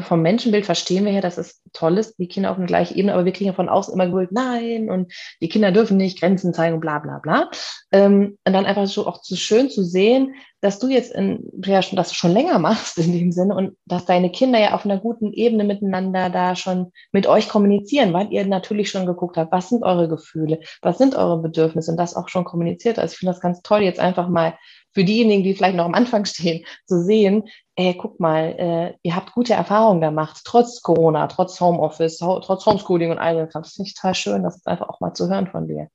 [0.02, 3.14] vom Menschenbild verstehen wir ja, dass es toll ist, die Kinder auf eine gleiche Ebene,
[3.14, 6.54] aber wir kriegen ja von außen immer gewollt, nein, und die Kinder dürfen nicht Grenzen
[6.54, 7.50] zeigen und bla bla bla.
[7.92, 11.82] Ähm, und dann einfach so auch so schön zu sehen, dass du jetzt in, ja,
[11.82, 14.98] schon, das schon länger machst in dem Sinne und dass deine Kinder ja auf einer
[14.98, 19.70] guten Ebene miteinander da schon mit euch kommunizieren, weil ihr natürlich schon geguckt habt, was
[19.70, 23.00] sind eure Gefühle, was sind eure Bedürfnisse und das auch schon kommuniziert.
[23.00, 24.58] Also ich finde das ganz toll, jetzt einfach mal
[24.98, 27.44] für diejenigen, die vielleicht noch am Anfang stehen, zu sehen,
[27.76, 32.66] ey, guck mal, äh, ihr habt gute Erfahrungen gemacht, trotz Corona, trotz Homeoffice, ho trotz
[32.66, 33.48] Homeschooling und all dem.
[33.54, 35.90] Das finde ich total schön, das ist einfach auch mal zu hören von dir.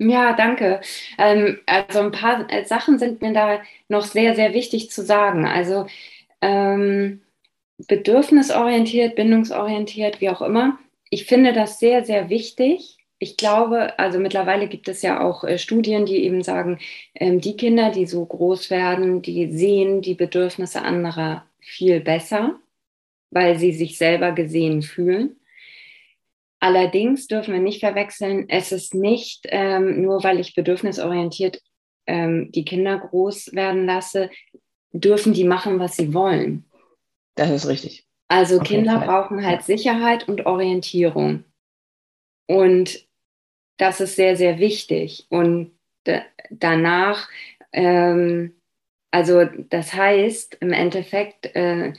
[0.00, 0.80] Ja, danke.
[1.18, 5.46] Ähm, also ein paar äh, Sachen sind mir da noch sehr, sehr wichtig zu sagen.
[5.46, 5.86] Also
[6.40, 7.22] ähm,
[7.86, 10.78] bedürfnisorientiert, bindungsorientiert, wie auch immer.
[11.10, 15.56] Ich finde das sehr, sehr wichtig ich glaube, also mittlerweile gibt es ja auch äh,
[15.56, 16.80] Studien, die eben sagen,
[17.14, 22.58] ähm, die Kinder, die so groß werden, die sehen die Bedürfnisse anderer viel besser,
[23.30, 25.36] weil sie sich selber gesehen fühlen.
[26.58, 31.62] Allerdings dürfen wir nicht verwechseln, es ist nicht ähm, nur, weil ich bedürfnisorientiert
[32.08, 34.30] ähm, die Kinder groß werden lasse,
[34.92, 36.64] dürfen die machen, was sie wollen.
[37.36, 38.04] Das ist richtig.
[38.26, 41.44] Also Auf Kinder brauchen halt Sicherheit und Orientierung.
[42.48, 43.06] Und
[43.82, 45.26] das ist sehr, sehr wichtig.
[45.28, 45.72] Und
[46.50, 47.28] danach,
[47.72, 48.54] ähm,
[49.10, 51.92] also das heißt im Endeffekt, äh,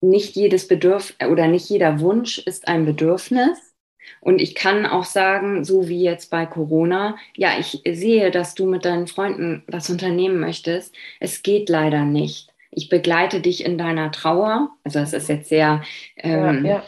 [0.00, 3.74] nicht jedes Bedürf oder nicht jeder Wunsch ist ein Bedürfnis.
[4.20, 8.66] Und ich kann auch sagen, so wie jetzt bei Corona, ja, ich sehe, dass du
[8.66, 10.94] mit deinen Freunden was unternehmen möchtest.
[11.18, 12.50] Es geht leider nicht.
[12.70, 14.70] Ich begleite dich in deiner Trauer.
[14.84, 15.82] Also es ist jetzt sehr
[16.16, 16.84] ähm, ja.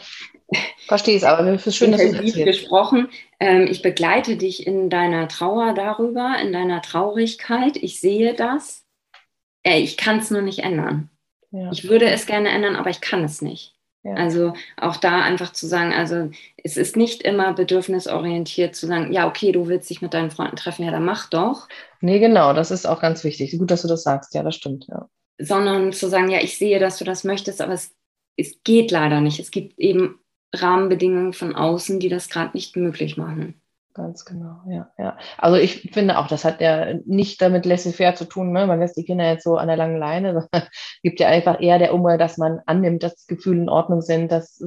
[0.87, 3.09] Verstehe es, aber es ist schön, dass du es gesprochen.
[3.39, 7.75] Ähm, ich begleite dich in deiner Trauer darüber, in deiner Traurigkeit.
[7.77, 8.85] Ich sehe das.
[9.63, 11.09] Äh, ich kann es nur nicht ändern.
[11.51, 11.69] Ja.
[11.71, 13.73] Ich würde es gerne ändern, aber ich kann es nicht.
[14.03, 14.13] Ja.
[14.13, 16.29] Also auch da einfach zu sagen, also
[16.63, 20.55] es ist nicht immer bedürfnisorientiert zu sagen, ja, okay, du willst dich mit deinen Freunden
[20.55, 21.67] treffen, ja, dann mach doch.
[21.99, 23.57] Nee, genau, das ist auch ganz wichtig.
[23.57, 25.09] Gut, dass du das sagst, ja, das stimmt, ja.
[25.39, 27.93] Sondern zu sagen, ja, ich sehe, dass du das möchtest, aber es,
[28.37, 29.39] es geht leider nicht.
[29.39, 30.21] Es gibt eben
[30.61, 33.61] Rahmenbedingungen von außen, die das gerade nicht möglich machen.
[33.97, 35.17] Ganz genau, ja, ja.
[35.39, 38.67] Also ich finde auch, das hat ja nicht damit laissez-faire zu tun, ne?
[38.67, 40.69] man lässt die Kinder jetzt so an der langen Leine, sondern
[41.01, 44.61] gibt ja einfach eher der Umwelt, dass man annimmt, dass Gefühle in Ordnung sind, dass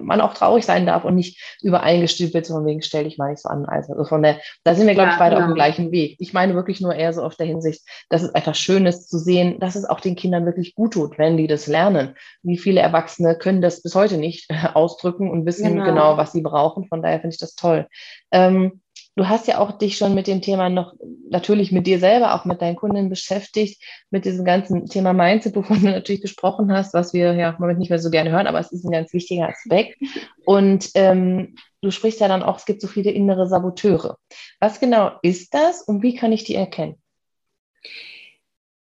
[0.00, 3.48] man auch traurig sein darf und nicht übereingestülpt von wegen, stell dich mal nicht so
[3.48, 3.64] an.
[3.64, 5.46] Also von der, da sind wir, glaube ja, ich, beide genau.
[5.46, 6.16] auf dem gleichen Weg.
[6.20, 9.16] Ich meine wirklich nur eher so auf der Hinsicht, dass es einfach schön ist zu
[9.16, 12.16] sehen, dass es auch den Kindern wirklich gut tut, wenn die das lernen.
[12.42, 16.42] Wie viele Erwachsene können das bis heute nicht ausdrücken und wissen genau, genau was sie
[16.42, 16.86] brauchen.
[16.88, 17.86] Von daher finde ich das toll.
[18.30, 18.73] Ähm,
[19.16, 20.94] du hast ja auch dich schon mit dem Thema noch,
[21.30, 25.80] natürlich mit dir selber, auch mit deinen Kunden beschäftigt, mit diesem ganzen Thema Mindset, wovon
[25.80, 28.58] du natürlich gesprochen hast, was wir ja im Moment nicht mehr so gerne hören, aber
[28.58, 29.96] es ist ein ganz wichtiger Aspekt.
[30.44, 34.16] Und ähm, du sprichst ja dann auch, es gibt so viele innere Saboteure.
[34.60, 36.96] Was genau ist das und wie kann ich die erkennen?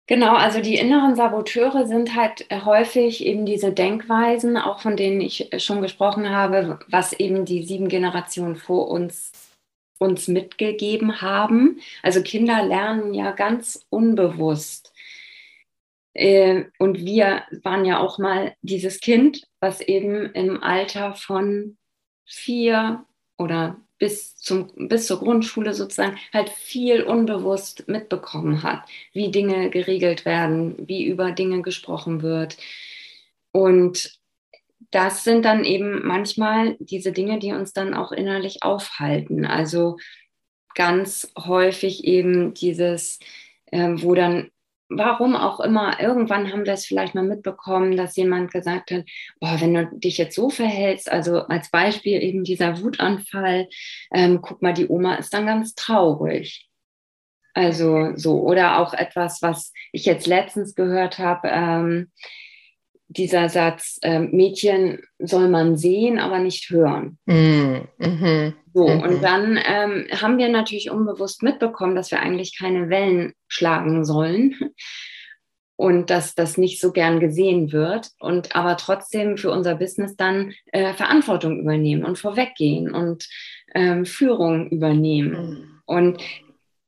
[0.07, 5.49] Genau, also die inneren Saboteure sind halt häufig eben diese Denkweisen, auch von denen ich
[5.59, 9.31] schon gesprochen habe, was eben die sieben Generationen vor uns
[10.01, 11.79] uns mitgegeben haben.
[12.01, 14.93] Also Kinder lernen ja ganz unbewusst.
[16.13, 21.77] Äh, und wir waren ja auch mal dieses Kind, was eben im Alter von
[22.25, 23.05] vier
[23.37, 28.83] oder bis, zum, bis zur Grundschule sozusagen halt viel unbewusst mitbekommen hat,
[29.13, 32.57] wie Dinge geregelt werden, wie über Dinge gesprochen wird.
[33.51, 34.19] Und
[34.91, 39.45] das sind dann eben manchmal diese Dinge, die uns dann auch innerlich aufhalten.
[39.45, 39.97] Also
[40.75, 43.19] ganz häufig eben dieses,
[43.67, 44.51] äh, wo dann,
[44.89, 49.05] warum auch immer, irgendwann haben wir es vielleicht mal mitbekommen, dass jemand gesagt hat,
[49.39, 53.69] boah, wenn du dich jetzt so verhältst, also als Beispiel eben dieser Wutanfall,
[54.13, 56.67] ähm, guck mal, die Oma ist dann ganz traurig.
[57.53, 62.11] Also so, oder auch etwas, was ich jetzt letztens gehört habe, ähm,
[63.17, 67.17] dieser Satz, äh, Mädchen soll man sehen, aber nicht hören.
[67.25, 68.53] Mm, mhm.
[68.73, 69.01] So, mhm.
[69.01, 74.55] und dann ähm, haben wir natürlich unbewusst mitbekommen, dass wir eigentlich keine Wellen schlagen sollen
[75.75, 80.53] und dass das nicht so gern gesehen wird und aber trotzdem für unser Business dann
[80.71, 83.27] äh, Verantwortung übernehmen und vorweggehen und
[83.75, 85.33] ähm, Führung übernehmen.
[85.33, 85.81] Mhm.
[85.85, 86.21] Und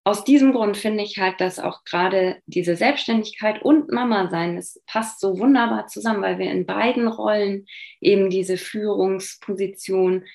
[0.06, 4.82] aus diesem Grund finde ich halt, dass auch gerade diese Selbstständigkeit und Mama sein, es
[4.86, 7.66] passt so wunderbar zusammen, weil wir in beiden Rollen
[8.02, 10.26] eben diese Führungsposition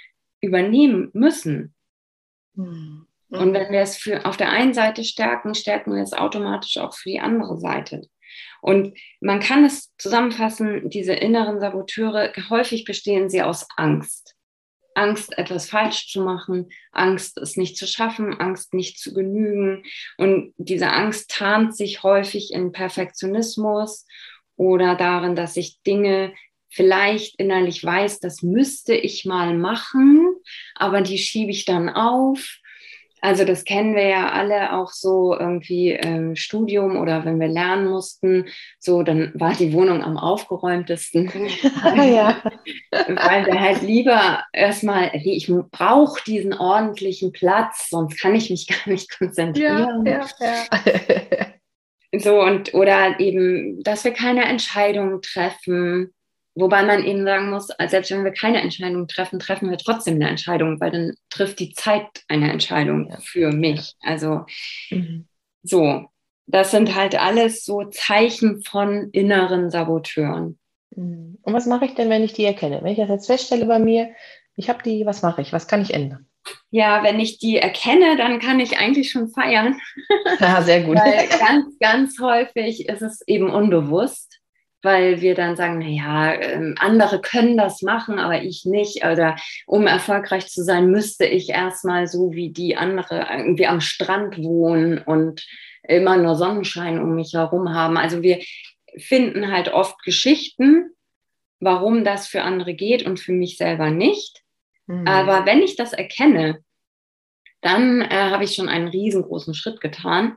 [0.41, 1.75] übernehmen müssen.
[2.55, 3.07] Mhm.
[3.31, 6.95] Und wenn wir es für, auf der einen Seite stärken, stärken wir es automatisch auch
[6.95, 8.09] für die andere Seite.
[8.63, 14.35] Und man kann es zusammenfassen, diese inneren Saboteure, häufig bestehen sie aus Angst.
[14.99, 19.85] Angst, etwas falsch zu machen, Angst, es nicht zu schaffen, Angst, nicht zu genügen.
[20.17, 24.07] Und diese Angst tarnt sich häufig in Perfektionismus
[24.57, 26.35] oder darin, dass ich Dinge
[26.69, 30.35] vielleicht innerlich weiß, das müsste ich mal machen,
[30.75, 32.59] aber die schiebe ich dann auf
[33.21, 37.89] also das kennen wir ja alle auch so irgendwie im Studium oder wenn wir lernen
[37.89, 38.47] mussten,
[38.79, 41.31] so dann war die Wohnung am aufgeräumtesten.
[41.97, 42.37] ja.
[42.91, 48.93] Weil wir halt lieber erstmal, ich brauche diesen ordentlichen Platz, sonst kann ich mich gar
[48.93, 50.07] nicht konzentrieren.
[50.07, 52.19] Ja, ja, ja.
[52.21, 56.13] so und oder eben, dass wir keine Entscheidungen treffen
[56.59, 60.29] Wobei man eben sagen muss, selbst wenn wir keine Entscheidung treffen, treffen wir trotzdem eine
[60.29, 63.95] Entscheidung, weil dann trifft die Zeit eine Entscheidung für mich.
[64.03, 64.45] Also
[64.91, 65.27] mhm.
[65.63, 66.07] so,
[66.47, 70.59] das sind halt alles so Zeichen von inneren Saboteuren.
[70.97, 71.39] Mhm.
[71.43, 72.81] Und was mache ich denn, wenn ich die erkenne?
[72.83, 74.11] Wenn ich das jetzt feststelle bei mir,
[74.57, 75.53] ich habe die, was mache ich?
[75.53, 76.29] Was kann ich ändern?
[76.71, 79.79] ja, wenn ich die erkenne, dann kann ich eigentlich schon feiern.
[80.41, 80.97] Ja, sehr gut.
[80.97, 84.28] Weil ganz, ganz häufig ist es eben unbewusst,
[84.83, 89.05] weil wir dann sagen, naja, ähm, andere können das machen, aber ich nicht.
[89.05, 89.37] Oder
[89.67, 94.99] um erfolgreich zu sein, müsste ich erstmal so wie die andere irgendwie am Strand wohnen
[94.99, 95.45] und
[95.83, 97.97] immer nur Sonnenschein um mich herum haben.
[97.97, 98.41] Also wir
[98.97, 100.91] finden halt oft Geschichten,
[101.61, 104.43] warum das für andere geht und für mich selber nicht.
[104.87, 105.07] Mhm.
[105.07, 106.63] Aber wenn ich das erkenne,
[107.61, 110.37] dann äh, habe ich schon einen riesengroßen Schritt getan.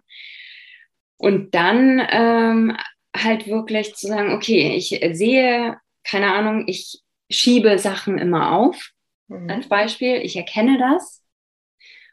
[1.17, 2.77] Und dann ähm,
[3.15, 8.91] halt wirklich zu sagen, okay, ich sehe, keine Ahnung, ich schiebe Sachen immer auf,
[9.27, 9.49] mhm.
[9.49, 11.23] als Beispiel, ich erkenne das.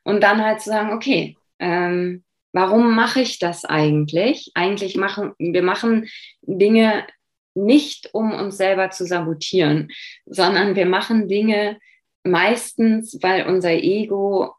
[0.05, 4.51] Und dann halt zu sagen, okay, ähm, warum mache ich das eigentlich?
[4.55, 6.09] Eigentlich machen, wir machen
[6.43, 7.07] Dinge
[7.55, 9.91] nicht, um uns selber zu sabotieren,
[10.27, 11.79] sondern wir machen Dinge
[12.25, 14.55] meistens, weil unser Ego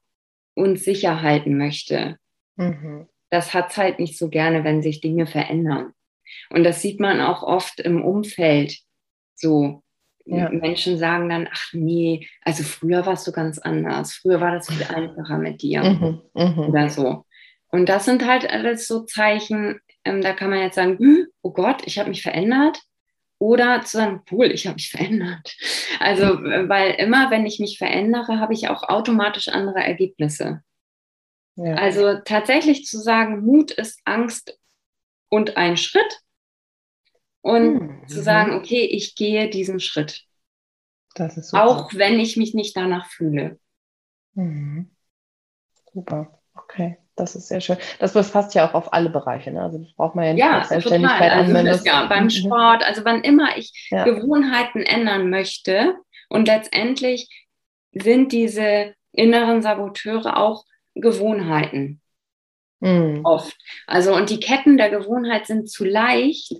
[0.55, 2.17] uns sicher halten möchte.
[2.57, 3.07] Mhm.
[3.29, 5.93] Das hat es halt nicht so gerne, wenn sich Dinge verändern.
[6.49, 8.77] Und das sieht man auch oft im Umfeld.
[9.35, 9.83] So,
[10.25, 10.49] ja.
[10.49, 14.83] Menschen sagen dann, ach nee, also früher warst du ganz anders, früher war das viel
[14.83, 16.67] einfacher mit dir mhm, mh.
[16.67, 17.25] oder so.
[17.71, 21.51] Und das sind halt alles so Zeichen, ähm, da kann man jetzt sagen, hm, oh
[21.51, 22.79] Gott, ich habe mich verändert.
[23.41, 25.55] Oder zu sagen, cool, ich habe mich verändert.
[26.01, 30.61] Also, weil immer, wenn ich mich verändere, habe ich auch automatisch andere Ergebnisse.
[31.57, 31.75] Ja.
[31.75, 34.57] Also tatsächlich zu sagen, Mut ist Angst
[35.29, 36.21] und ein Schritt.
[37.41, 38.07] Und hm.
[38.07, 40.25] zu sagen, okay, ich gehe diesen Schritt.
[41.53, 43.59] Auch wenn ich mich nicht danach fühle.
[44.33, 44.91] Mhm.
[45.93, 46.97] Super, okay.
[47.19, 47.77] Das ist sehr schön.
[47.99, 49.51] Das passt ja auch auf alle Bereiche.
[49.51, 49.61] Ne?
[49.61, 51.81] Also das braucht man ja nicht ja, Selbstständigkeit also anwenden.
[51.83, 52.29] Ja, beim mhm.
[52.29, 54.05] Sport, also wann immer ich ja.
[54.05, 55.95] Gewohnheiten ändern möchte
[56.29, 57.27] und letztendlich
[57.91, 60.63] sind diese inneren Saboteure auch
[60.95, 62.01] Gewohnheiten.
[62.79, 63.21] Mhm.
[63.23, 63.57] Oft.
[63.87, 66.53] Also und die Ketten der Gewohnheit sind zu leicht,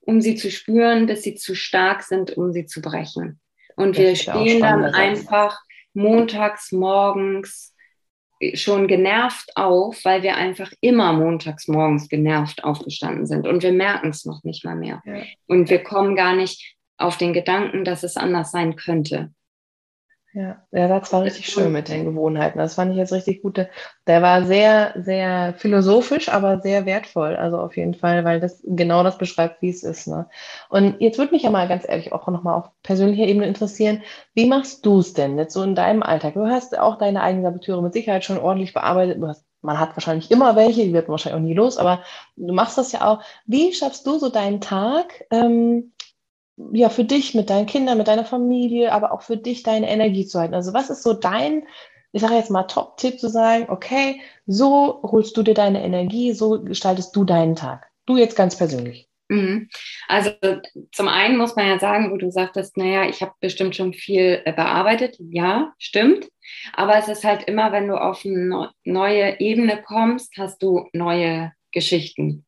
[0.00, 3.40] um sie zu spüren, bis sie zu stark sind, um sie zu brechen.
[3.76, 5.60] Und wir stehen dann einfach
[5.94, 7.74] montags morgens
[8.54, 14.10] schon genervt auf, weil wir einfach immer montags morgens genervt aufgestanden sind und wir merken
[14.10, 15.00] es noch nicht mal mehr.
[15.06, 15.22] Ja.
[15.46, 19.32] Und wir kommen gar nicht auf den Gedanken, dass es anders sein könnte.
[20.36, 22.58] Ja, der Satz war richtig schön mit den Gewohnheiten.
[22.58, 23.68] Das fand ich jetzt richtig gut.
[24.08, 27.36] Der war sehr, sehr philosophisch, aber sehr wertvoll.
[27.36, 30.08] Also auf jeden Fall, weil das genau das beschreibt, wie es ist.
[30.08, 30.28] Ne?
[30.70, 34.02] Und jetzt würde mich ja mal ganz ehrlich auch nochmal auf persönlicher Ebene interessieren,
[34.34, 36.34] wie machst du es denn jetzt so in deinem Alltag?
[36.34, 39.22] Du hast auch deine eigenen Saboteure mit Sicherheit schon ordentlich bearbeitet.
[39.22, 42.02] Hast man hat wahrscheinlich immer welche, die wird wahrscheinlich auch nie los, aber
[42.36, 43.22] du machst das ja auch.
[43.46, 45.93] Wie schaffst du so deinen Tag, ähm,
[46.56, 50.26] ja, für dich, mit deinen Kindern, mit deiner Familie, aber auch für dich deine Energie
[50.26, 50.54] zu halten.
[50.54, 51.66] Also was ist so dein,
[52.12, 56.62] ich sage jetzt mal Top-Tipp zu sagen, okay, so holst du dir deine Energie, so
[56.62, 57.90] gestaltest du deinen Tag.
[58.06, 59.08] Du jetzt ganz persönlich.
[59.28, 59.68] Mhm.
[60.06, 60.30] Also
[60.92, 64.42] zum einen muss man ja sagen, wo du sagtest, naja, ich habe bestimmt schon viel
[64.44, 65.16] äh, bearbeitet.
[65.18, 66.28] Ja, stimmt.
[66.74, 71.52] Aber es ist halt immer, wenn du auf eine neue Ebene kommst, hast du neue
[71.72, 72.44] Geschichten.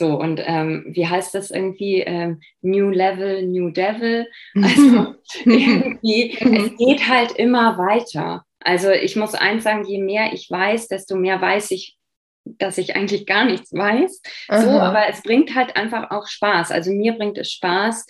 [0.00, 2.00] So, und ähm, wie heißt das irgendwie?
[2.00, 4.26] Ähm, New Level, New Devil.
[4.54, 8.46] Also irgendwie, es geht halt immer weiter.
[8.60, 11.98] Also ich muss eins sagen, je mehr ich weiß, desto mehr weiß ich,
[12.46, 14.22] dass ich eigentlich gar nichts weiß.
[14.48, 14.62] Aha.
[14.62, 16.70] So, aber es bringt halt einfach auch Spaß.
[16.70, 18.06] Also mir bringt es Spaß,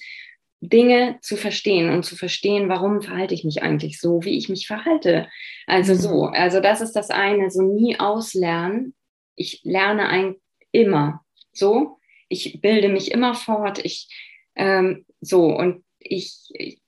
[0.61, 4.69] Dinge zu verstehen und zu verstehen, warum verhalte ich mich eigentlich so, wie ich mich
[4.69, 5.27] verhalte.
[5.67, 6.35] Also so, mhm.
[6.35, 8.95] also das ist das eine, so nie auslernen.
[9.35, 10.37] Ich lerne ein
[10.71, 11.99] immer so.
[12.29, 13.85] Ich bilde mich immer fort.
[13.85, 14.09] Ich
[14.57, 16.81] ähm, so und ich, ich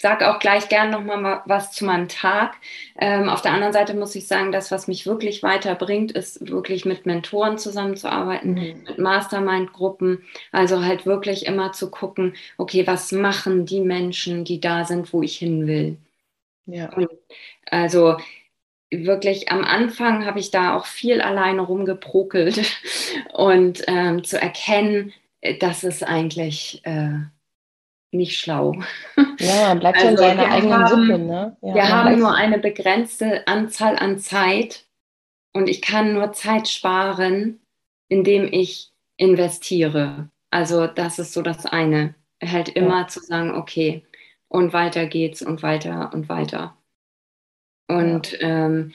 [0.00, 2.54] sage auch gleich gern noch mal was zu meinem Tag.
[2.98, 6.84] Ähm, auf der anderen Seite muss ich sagen, das, was mich wirklich weiterbringt, ist wirklich
[6.84, 8.84] mit Mentoren zusammenzuarbeiten, mhm.
[8.86, 10.24] mit Mastermind-Gruppen.
[10.52, 15.22] Also halt wirklich immer zu gucken, okay, was machen die Menschen, die da sind, wo
[15.22, 15.98] ich hin will.
[16.66, 16.92] Ja.
[16.94, 17.08] Und
[17.66, 18.18] also
[18.90, 22.60] wirklich am Anfang habe ich da auch viel alleine rumgeprokelt
[23.32, 27.18] und ähm, zu erkennen, äh, das ist eigentlich äh,
[28.12, 28.74] nicht schlau.
[29.40, 31.18] Ja, man bleibt also, schon seiner eigenen haben, Suppe.
[31.18, 31.56] Ne?
[31.62, 34.84] Ja, wir haben nur eine begrenzte Anzahl an Zeit
[35.52, 37.60] und ich kann nur Zeit sparen,
[38.08, 40.28] indem ich investiere.
[40.50, 42.14] Also das ist so das eine.
[42.42, 43.06] Halt immer ja.
[43.06, 44.04] zu sagen, okay,
[44.48, 46.77] und weiter geht's und weiter und weiter.
[47.88, 48.92] Und ähm,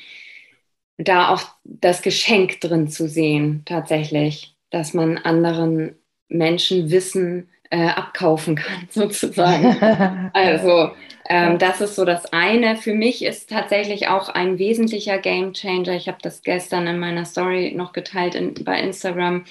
[0.98, 5.96] da auch das Geschenk drin zu sehen, tatsächlich, dass man anderen
[6.30, 10.30] Menschen Wissen äh, abkaufen kann, sozusagen.
[10.34, 10.92] also
[11.30, 12.76] ähm, das ist so das eine.
[12.76, 15.94] Für mich ist tatsächlich auch ein wesentlicher Game Changer.
[15.96, 19.46] Ich habe das gestern in meiner Story noch geteilt in, bei Instagram.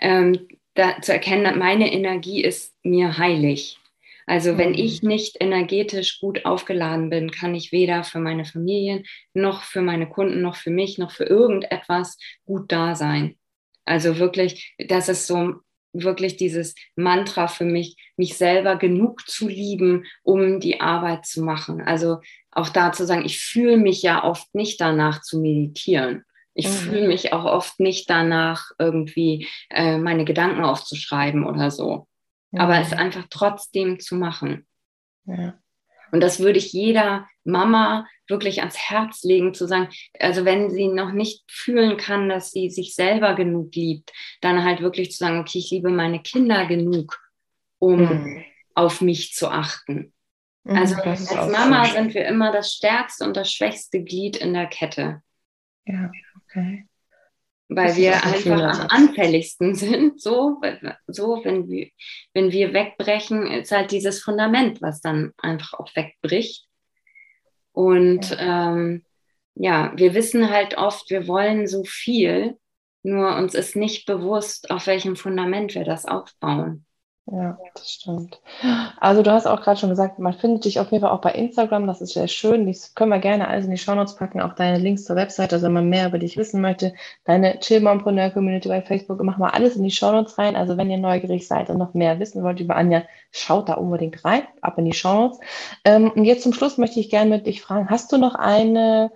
[0.00, 3.79] Ähm, da, zu erkennen, meine Energie ist mir heilig.
[4.30, 9.02] Also wenn ich nicht energetisch gut aufgeladen bin, kann ich weder für meine Familien
[9.34, 13.34] noch für meine Kunden noch für mich noch für irgendetwas gut da sein.
[13.84, 15.54] Also wirklich, das ist so
[15.92, 21.80] wirklich dieses Mantra für mich, mich selber genug zu lieben, um die Arbeit zu machen.
[21.80, 22.18] Also
[22.52, 26.22] auch da zu sagen, ich fühle mich ja oft nicht danach zu meditieren.
[26.54, 26.72] Ich mhm.
[26.72, 32.06] fühle mich auch oft nicht danach, irgendwie äh, meine Gedanken aufzuschreiben oder so.
[32.52, 34.66] Aber es einfach trotzdem zu machen.
[35.24, 35.54] Ja.
[36.12, 39.88] Und das würde ich jeder Mama wirklich ans Herz legen, zu sagen,
[40.18, 44.80] also wenn sie noch nicht fühlen kann, dass sie sich selber genug liebt, dann halt
[44.80, 47.20] wirklich zu sagen, okay, ich liebe meine Kinder genug,
[47.78, 48.44] um mhm.
[48.74, 50.12] auf mich zu achten.
[50.64, 51.94] Mhm, also als Mama schön.
[51.94, 55.22] sind wir immer das stärkste und das schwächste Glied in der Kette.
[55.86, 56.10] Ja,
[56.42, 56.88] okay
[57.70, 60.20] weil wir einfach am anfälligsten sind.
[60.20, 60.60] So,
[61.06, 61.88] so wenn, wir,
[62.34, 66.66] wenn wir wegbrechen, ist halt dieses Fundament, was dann einfach auch wegbricht.
[67.72, 68.72] Und ja.
[68.72, 69.04] Ähm,
[69.54, 72.56] ja, wir wissen halt oft, wir wollen so viel,
[73.02, 76.86] nur uns ist nicht bewusst, auf welchem Fundament wir das aufbauen.
[77.26, 78.40] Ja, das stimmt.
[78.98, 81.30] Also du hast auch gerade schon gesagt, man findet dich auf jeden Fall auch bei
[81.30, 82.66] Instagram, das ist sehr schön.
[82.66, 85.66] Das können wir gerne alles in die Shownotes packen, auch deine Links zur Webseite, also
[85.66, 86.92] wenn man mehr über dich wissen möchte,
[87.24, 90.56] deine Chillmompreneur Community bei Facebook, machen wir alles in die Shownotes rein.
[90.56, 94.24] Also wenn ihr neugierig seid und noch mehr wissen wollt über Anja, schaut da unbedingt
[94.24, 95.38] rein, ab in die Shownotes.
[95.84, 99.12] Ähm, und jetzt zum Schluss möchte ich gerne mit dich fragen, hast du noch eine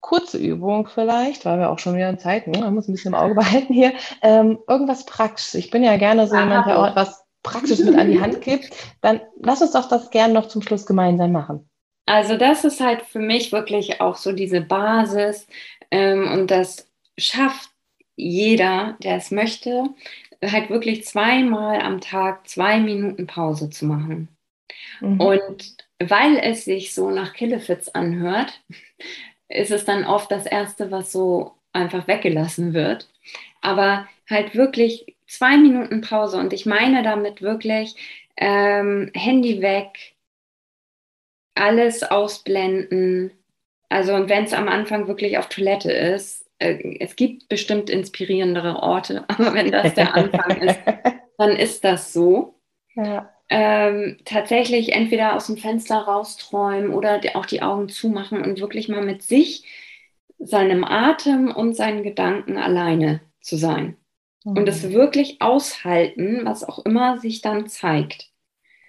[0.00, 2.60] kurze Übung vielleicht, weil wir auch schon wieder in Zeit, ne?
[2.60, 3.92] man muss ein bisschen im Auge behalten hier,
[4.22, 5.54] ähm, irgendwas praktisch.
[5.54, 8.70] Ich bin ja gerne so jemand, der auch etwas praktisch mit an die Hand gibt,
[9.00, 11.68] dann lass uns doch das gerne noch zum Schluss gemeinsam machen.
[12.06, 15.46] Also das ist halt für mich wirklich auch so diese Basis
[15.90, 17.70] ähm, und das schafft
[18.16, 19.84] jeder, der es möchte,
[20.44, 24.28] halt wirklich zweimal am Tag zwei Minuten Pause zu machen.
[25.00, 25.20] Mhm.
[25.20, 28.60] Und weil es sich so nach Killefits anhört,
[29.48, 33.08] ist es dann oft das Erste, was so einfach weggelassen wird.
[33.60, 37.94] Aber halt wirklich zwei Minuten Pause und ich meine damit wirklich
[38.36, 40.16] ähm, Handy weg,
[41.54, 43.32] alles ausblenden.
[43.88, 48.82] Also und wenn es am Anfang wirklich auf Toilette ist, äh, es gibt bestimmt inspirierendere
[48.82, 50.78] Orte, aber wenn das der Anfang ist,
[51.38, 52.54] dann ist das so.
[52.94, 53.32] Ja.
[53.50, 59.02] Ähm, tatsächlich entweder aus dem Fenster rausträumen oder auch die Augen zumachen und wirklich mal
[59.02, 59.64] mit sich,
[60.38, 63.97] seinem Atem und seinen Gedanken alleine zu sein
[64.56, 64.92] und das mhm.
[64.92, 68.30] wirklich aushalten, was auch immer sich dann zeigt.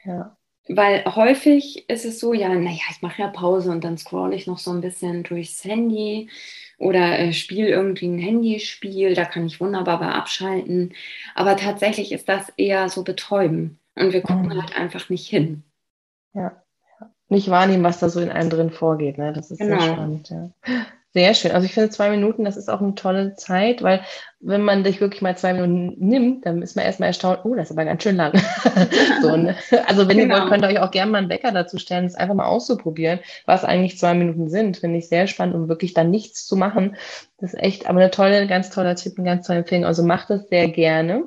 [0.03, 0.35] Ja.
[0.67, 4.45] Weil häufig ist es so, ja, naja, ich mache ja Pause und dann scroll ich
[4.45, 6.29] noch so ein bisschen durchs Handy
[6.77, 10.93] oder äh, spiele irgendwie ein Handyspiel, da kann ich wunderbar bei abschalten.
[11.33, 14.61] Aber tatsächlich ist das eher so betäuben und wir gucken mhm.
[14.61, 15.63] halt einfach nicht hin.
[16.33, 16.61] Ja.
[17.29, 19.17] Nicht wahrnehmen, was da so in einem drin vorgeht.
[19.17, 19.33] Ne?
[19.33, 19.79] Das ist genau.
[19.79, 20.29] sehr spannend.
[20.29, 20.51] Ja.
[21.11, 21.51] Sehr schön.
[21.51, 24.01] Also ich finde zwei Minuten, das ist auch eine tolle Zeit, weil
[24.39, 27.71] wenn man sich wirklich mal zwei Minuten nimmt, dann ist man erstmal erstaunt, oh, das
[27.71, 28.39] ist aber ganz schön lang.
[29.21, 29.55] so, ne?
[29.87, 30.35] Also wenn genau.
[30.35, 32.45] ihr wollt, könnt ihr euch auch gerne mal einen Wecker dazu stellen, es einfach mal
[32.45, 34.77] auszuprobieren, was eigentlich zwei Minuten sind.
[34.77, 36.95] Finde ich sehr spannend, um wirklich dann nichts zu machen.
[37.39, 39.85] Das ist echt aber eine tolle, ganz toller Tipp, ein ganz toller Empfehlung.
[39.85, 41.23] Also macht das sehr gerne.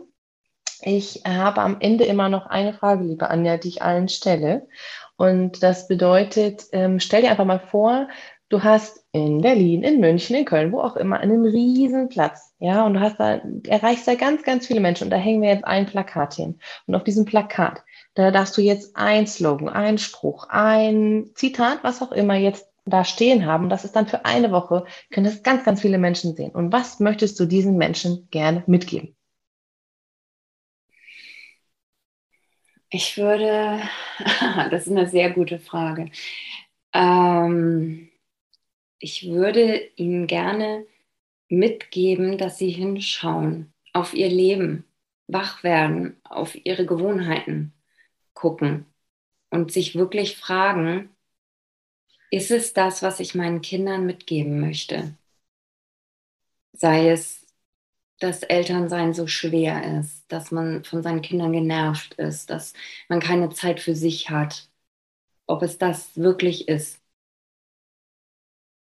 [0.84, 4.66] Ich habe am Ende immer noch eine Frage, liebe Anja, die ich allen stelle.
[5.16, 8.08] Und das bedeutet, ähm, stell dir einfach mal vor,
[8.53, 12.55] du hast in Berlin, in München, in Köln, wo auch immer, einen riesen Platz.
[12.59, 15.05] Ja, und du hast da, erreichst da ganz, ganz viele Menschen.
[15.05, 16.61] Und da hängen wir jetzt ein Plakat hin.
[16.86, 17.82] Und auf diesem Plakat,
[18.14, 23.05] da darfst du jetzt ein Slogan, ein Spruch, ein Zitat, was auch immer jetzt da
[23.05, 23.70] stehen haben.
[23.70, 26.50] Das ist dann für eine Woche, können das ganz, ganz viele Menschen sehen.
[26.50, 29.16] Und was möchtest du diesen Menschen gerne mitgeben?
[32.90, 33.80] Ich würde,
[34.70, 36.11] das ist eine sehr gute Frage.
[36.92, 38.11] Ähm,
[39.03, 40.86] ich würde Ihnen gerne
[41.48, 44.84] mitgeben, dass Sie hinschauen auf Ihr Leben,
[45.26, 47.72] wach werden, auf Ihre Gewohnheiten
[48.34, 48.86] gucken
[49.50, 51.11] und sich wirklich fragen,
[52.30, 55.16] ist es das, was ich meinen Kindern mitgeben möchte?
[56.72, 57.46] Sei es,
[58.20, 62.74] dass Elternsein so schwer ist, dass man von seinen Kindern genervt ist, dass
[63.09, 64.70] man keine Zeit für sich hat,
[65.46, 67.01] ob es das wirklich ist.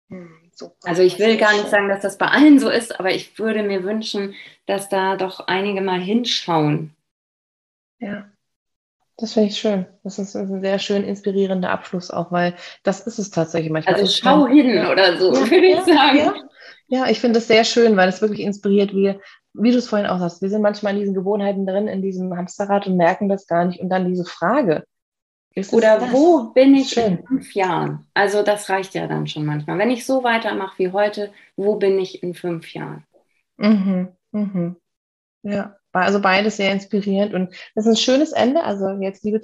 [0.09, 0.75] Hm, super.
[0.85, 3.63] Also ich will gar nicht sagen, dass das bei allen so ist, aber ich würde
[3.63, 4.35] mir wünschen,
[4.67, 6.95] dass da doch einige mal hinschauen.
[7.99, 8.29] Ja.
[9.17, 9.87] Das finde ich schön.
[10.03, 13.95] Das ist ein sehr schön inspirierender Abschluss auch, weil das ist es tatsächlich manchmal.
[13.95, 14.91] Also schau hin ja.
[14.91, 16.19] oder so, ja, würde ich sagen.
[16.19, 16.35] Ja,
[16.89, 19.15] ja ich finde es sehr schön, weil es wirklich inspiriert, wie,
[19.53, 20.43] wie du es vorhin auch sagst.
[20.43, 23.81] Wir sind manchmal in diesen Gewohnheiten drin, in diesem Hamsterrad und merken das gar nicht.
[23.81, 24.85] Und dann diese Frage.
[25.71, 26.13] Oder das?
[26.13, 27.19] wo bin ich schön.
[27.19, 28.07] in fünf Jahren?
[28.13, 29.79] Also das reicht ja dann schon manchmal.
[29.79, 33.05] Wenn ich so weitermache wie heute, wo bin ich in fünf Jahren?
[33.57, 34.77] Mhm, mhm.
[35.43, 38.65] Ja, also beides sehr inspirierend und das ist ein schönes Ende.
[38.65, 39.41] Also jetzt, liebe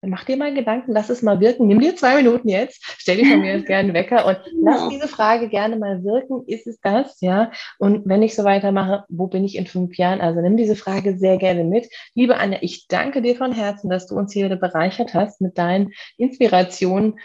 [0.00, 1.66] Zuhörer, mach dir mal Gedanken, lass es mal wirken.
[1.66, 4.88] Nimm dir zwei Minuten jetzt, stell dir von mir jetzt gerne einen Wecker und lass
[4.88, 6.44] diese Frage gerne mal wirken.
[6.46, 7.20] Ist es das?
[7.20, 7.50] Ja.
[7.78, 10.20] Und wenn ich so weitermache, wo bin ich in fünf Jahren?
[10.20, 11.88] Also nimm diese Frage sehr gerne mit.
[12.14, 15.58] Liebe Anja, ich danke dir von Herzen, dass du uns hier wieder bereichert hast mit
[15.58, 17.18] deinen Inspirationen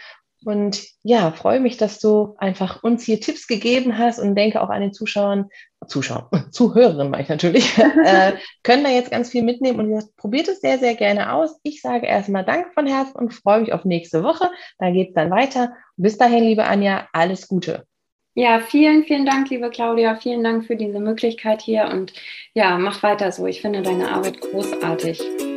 [0.44, 4.70] und ja, freue mich, dass du einfach uns hier Tipps gegeben hast und denke auch
[4.70, 5.48] an den Zuschauern,
[5.86, 8.32] Zuschauern, Zuhörerinnen meine ich natürlich, äh,
[8.62, 11.58] können da jetzt ganz viel mitnehmen und ihr probiert es sehr, sehr gerne aus.
[11.62, 14.50] Ich sage erstmal Danke von Herzen und freue mich auf nächste Woche.
[14.78, 15.72] Da geht es dann weiter.
[15.96, 17.84] bis dahin, liebe Anja, alles Gute.
[18.36, 20.16] Ja, vielen, vielen Dank, liebe Claudia.
[20.16, 22.12] Vielen Dank für diese Möglichkeit hier und
[22.52, 23.46] ja, mach weiter so.
[23.46, 25.53] Ich finde deine Arbeit großartig.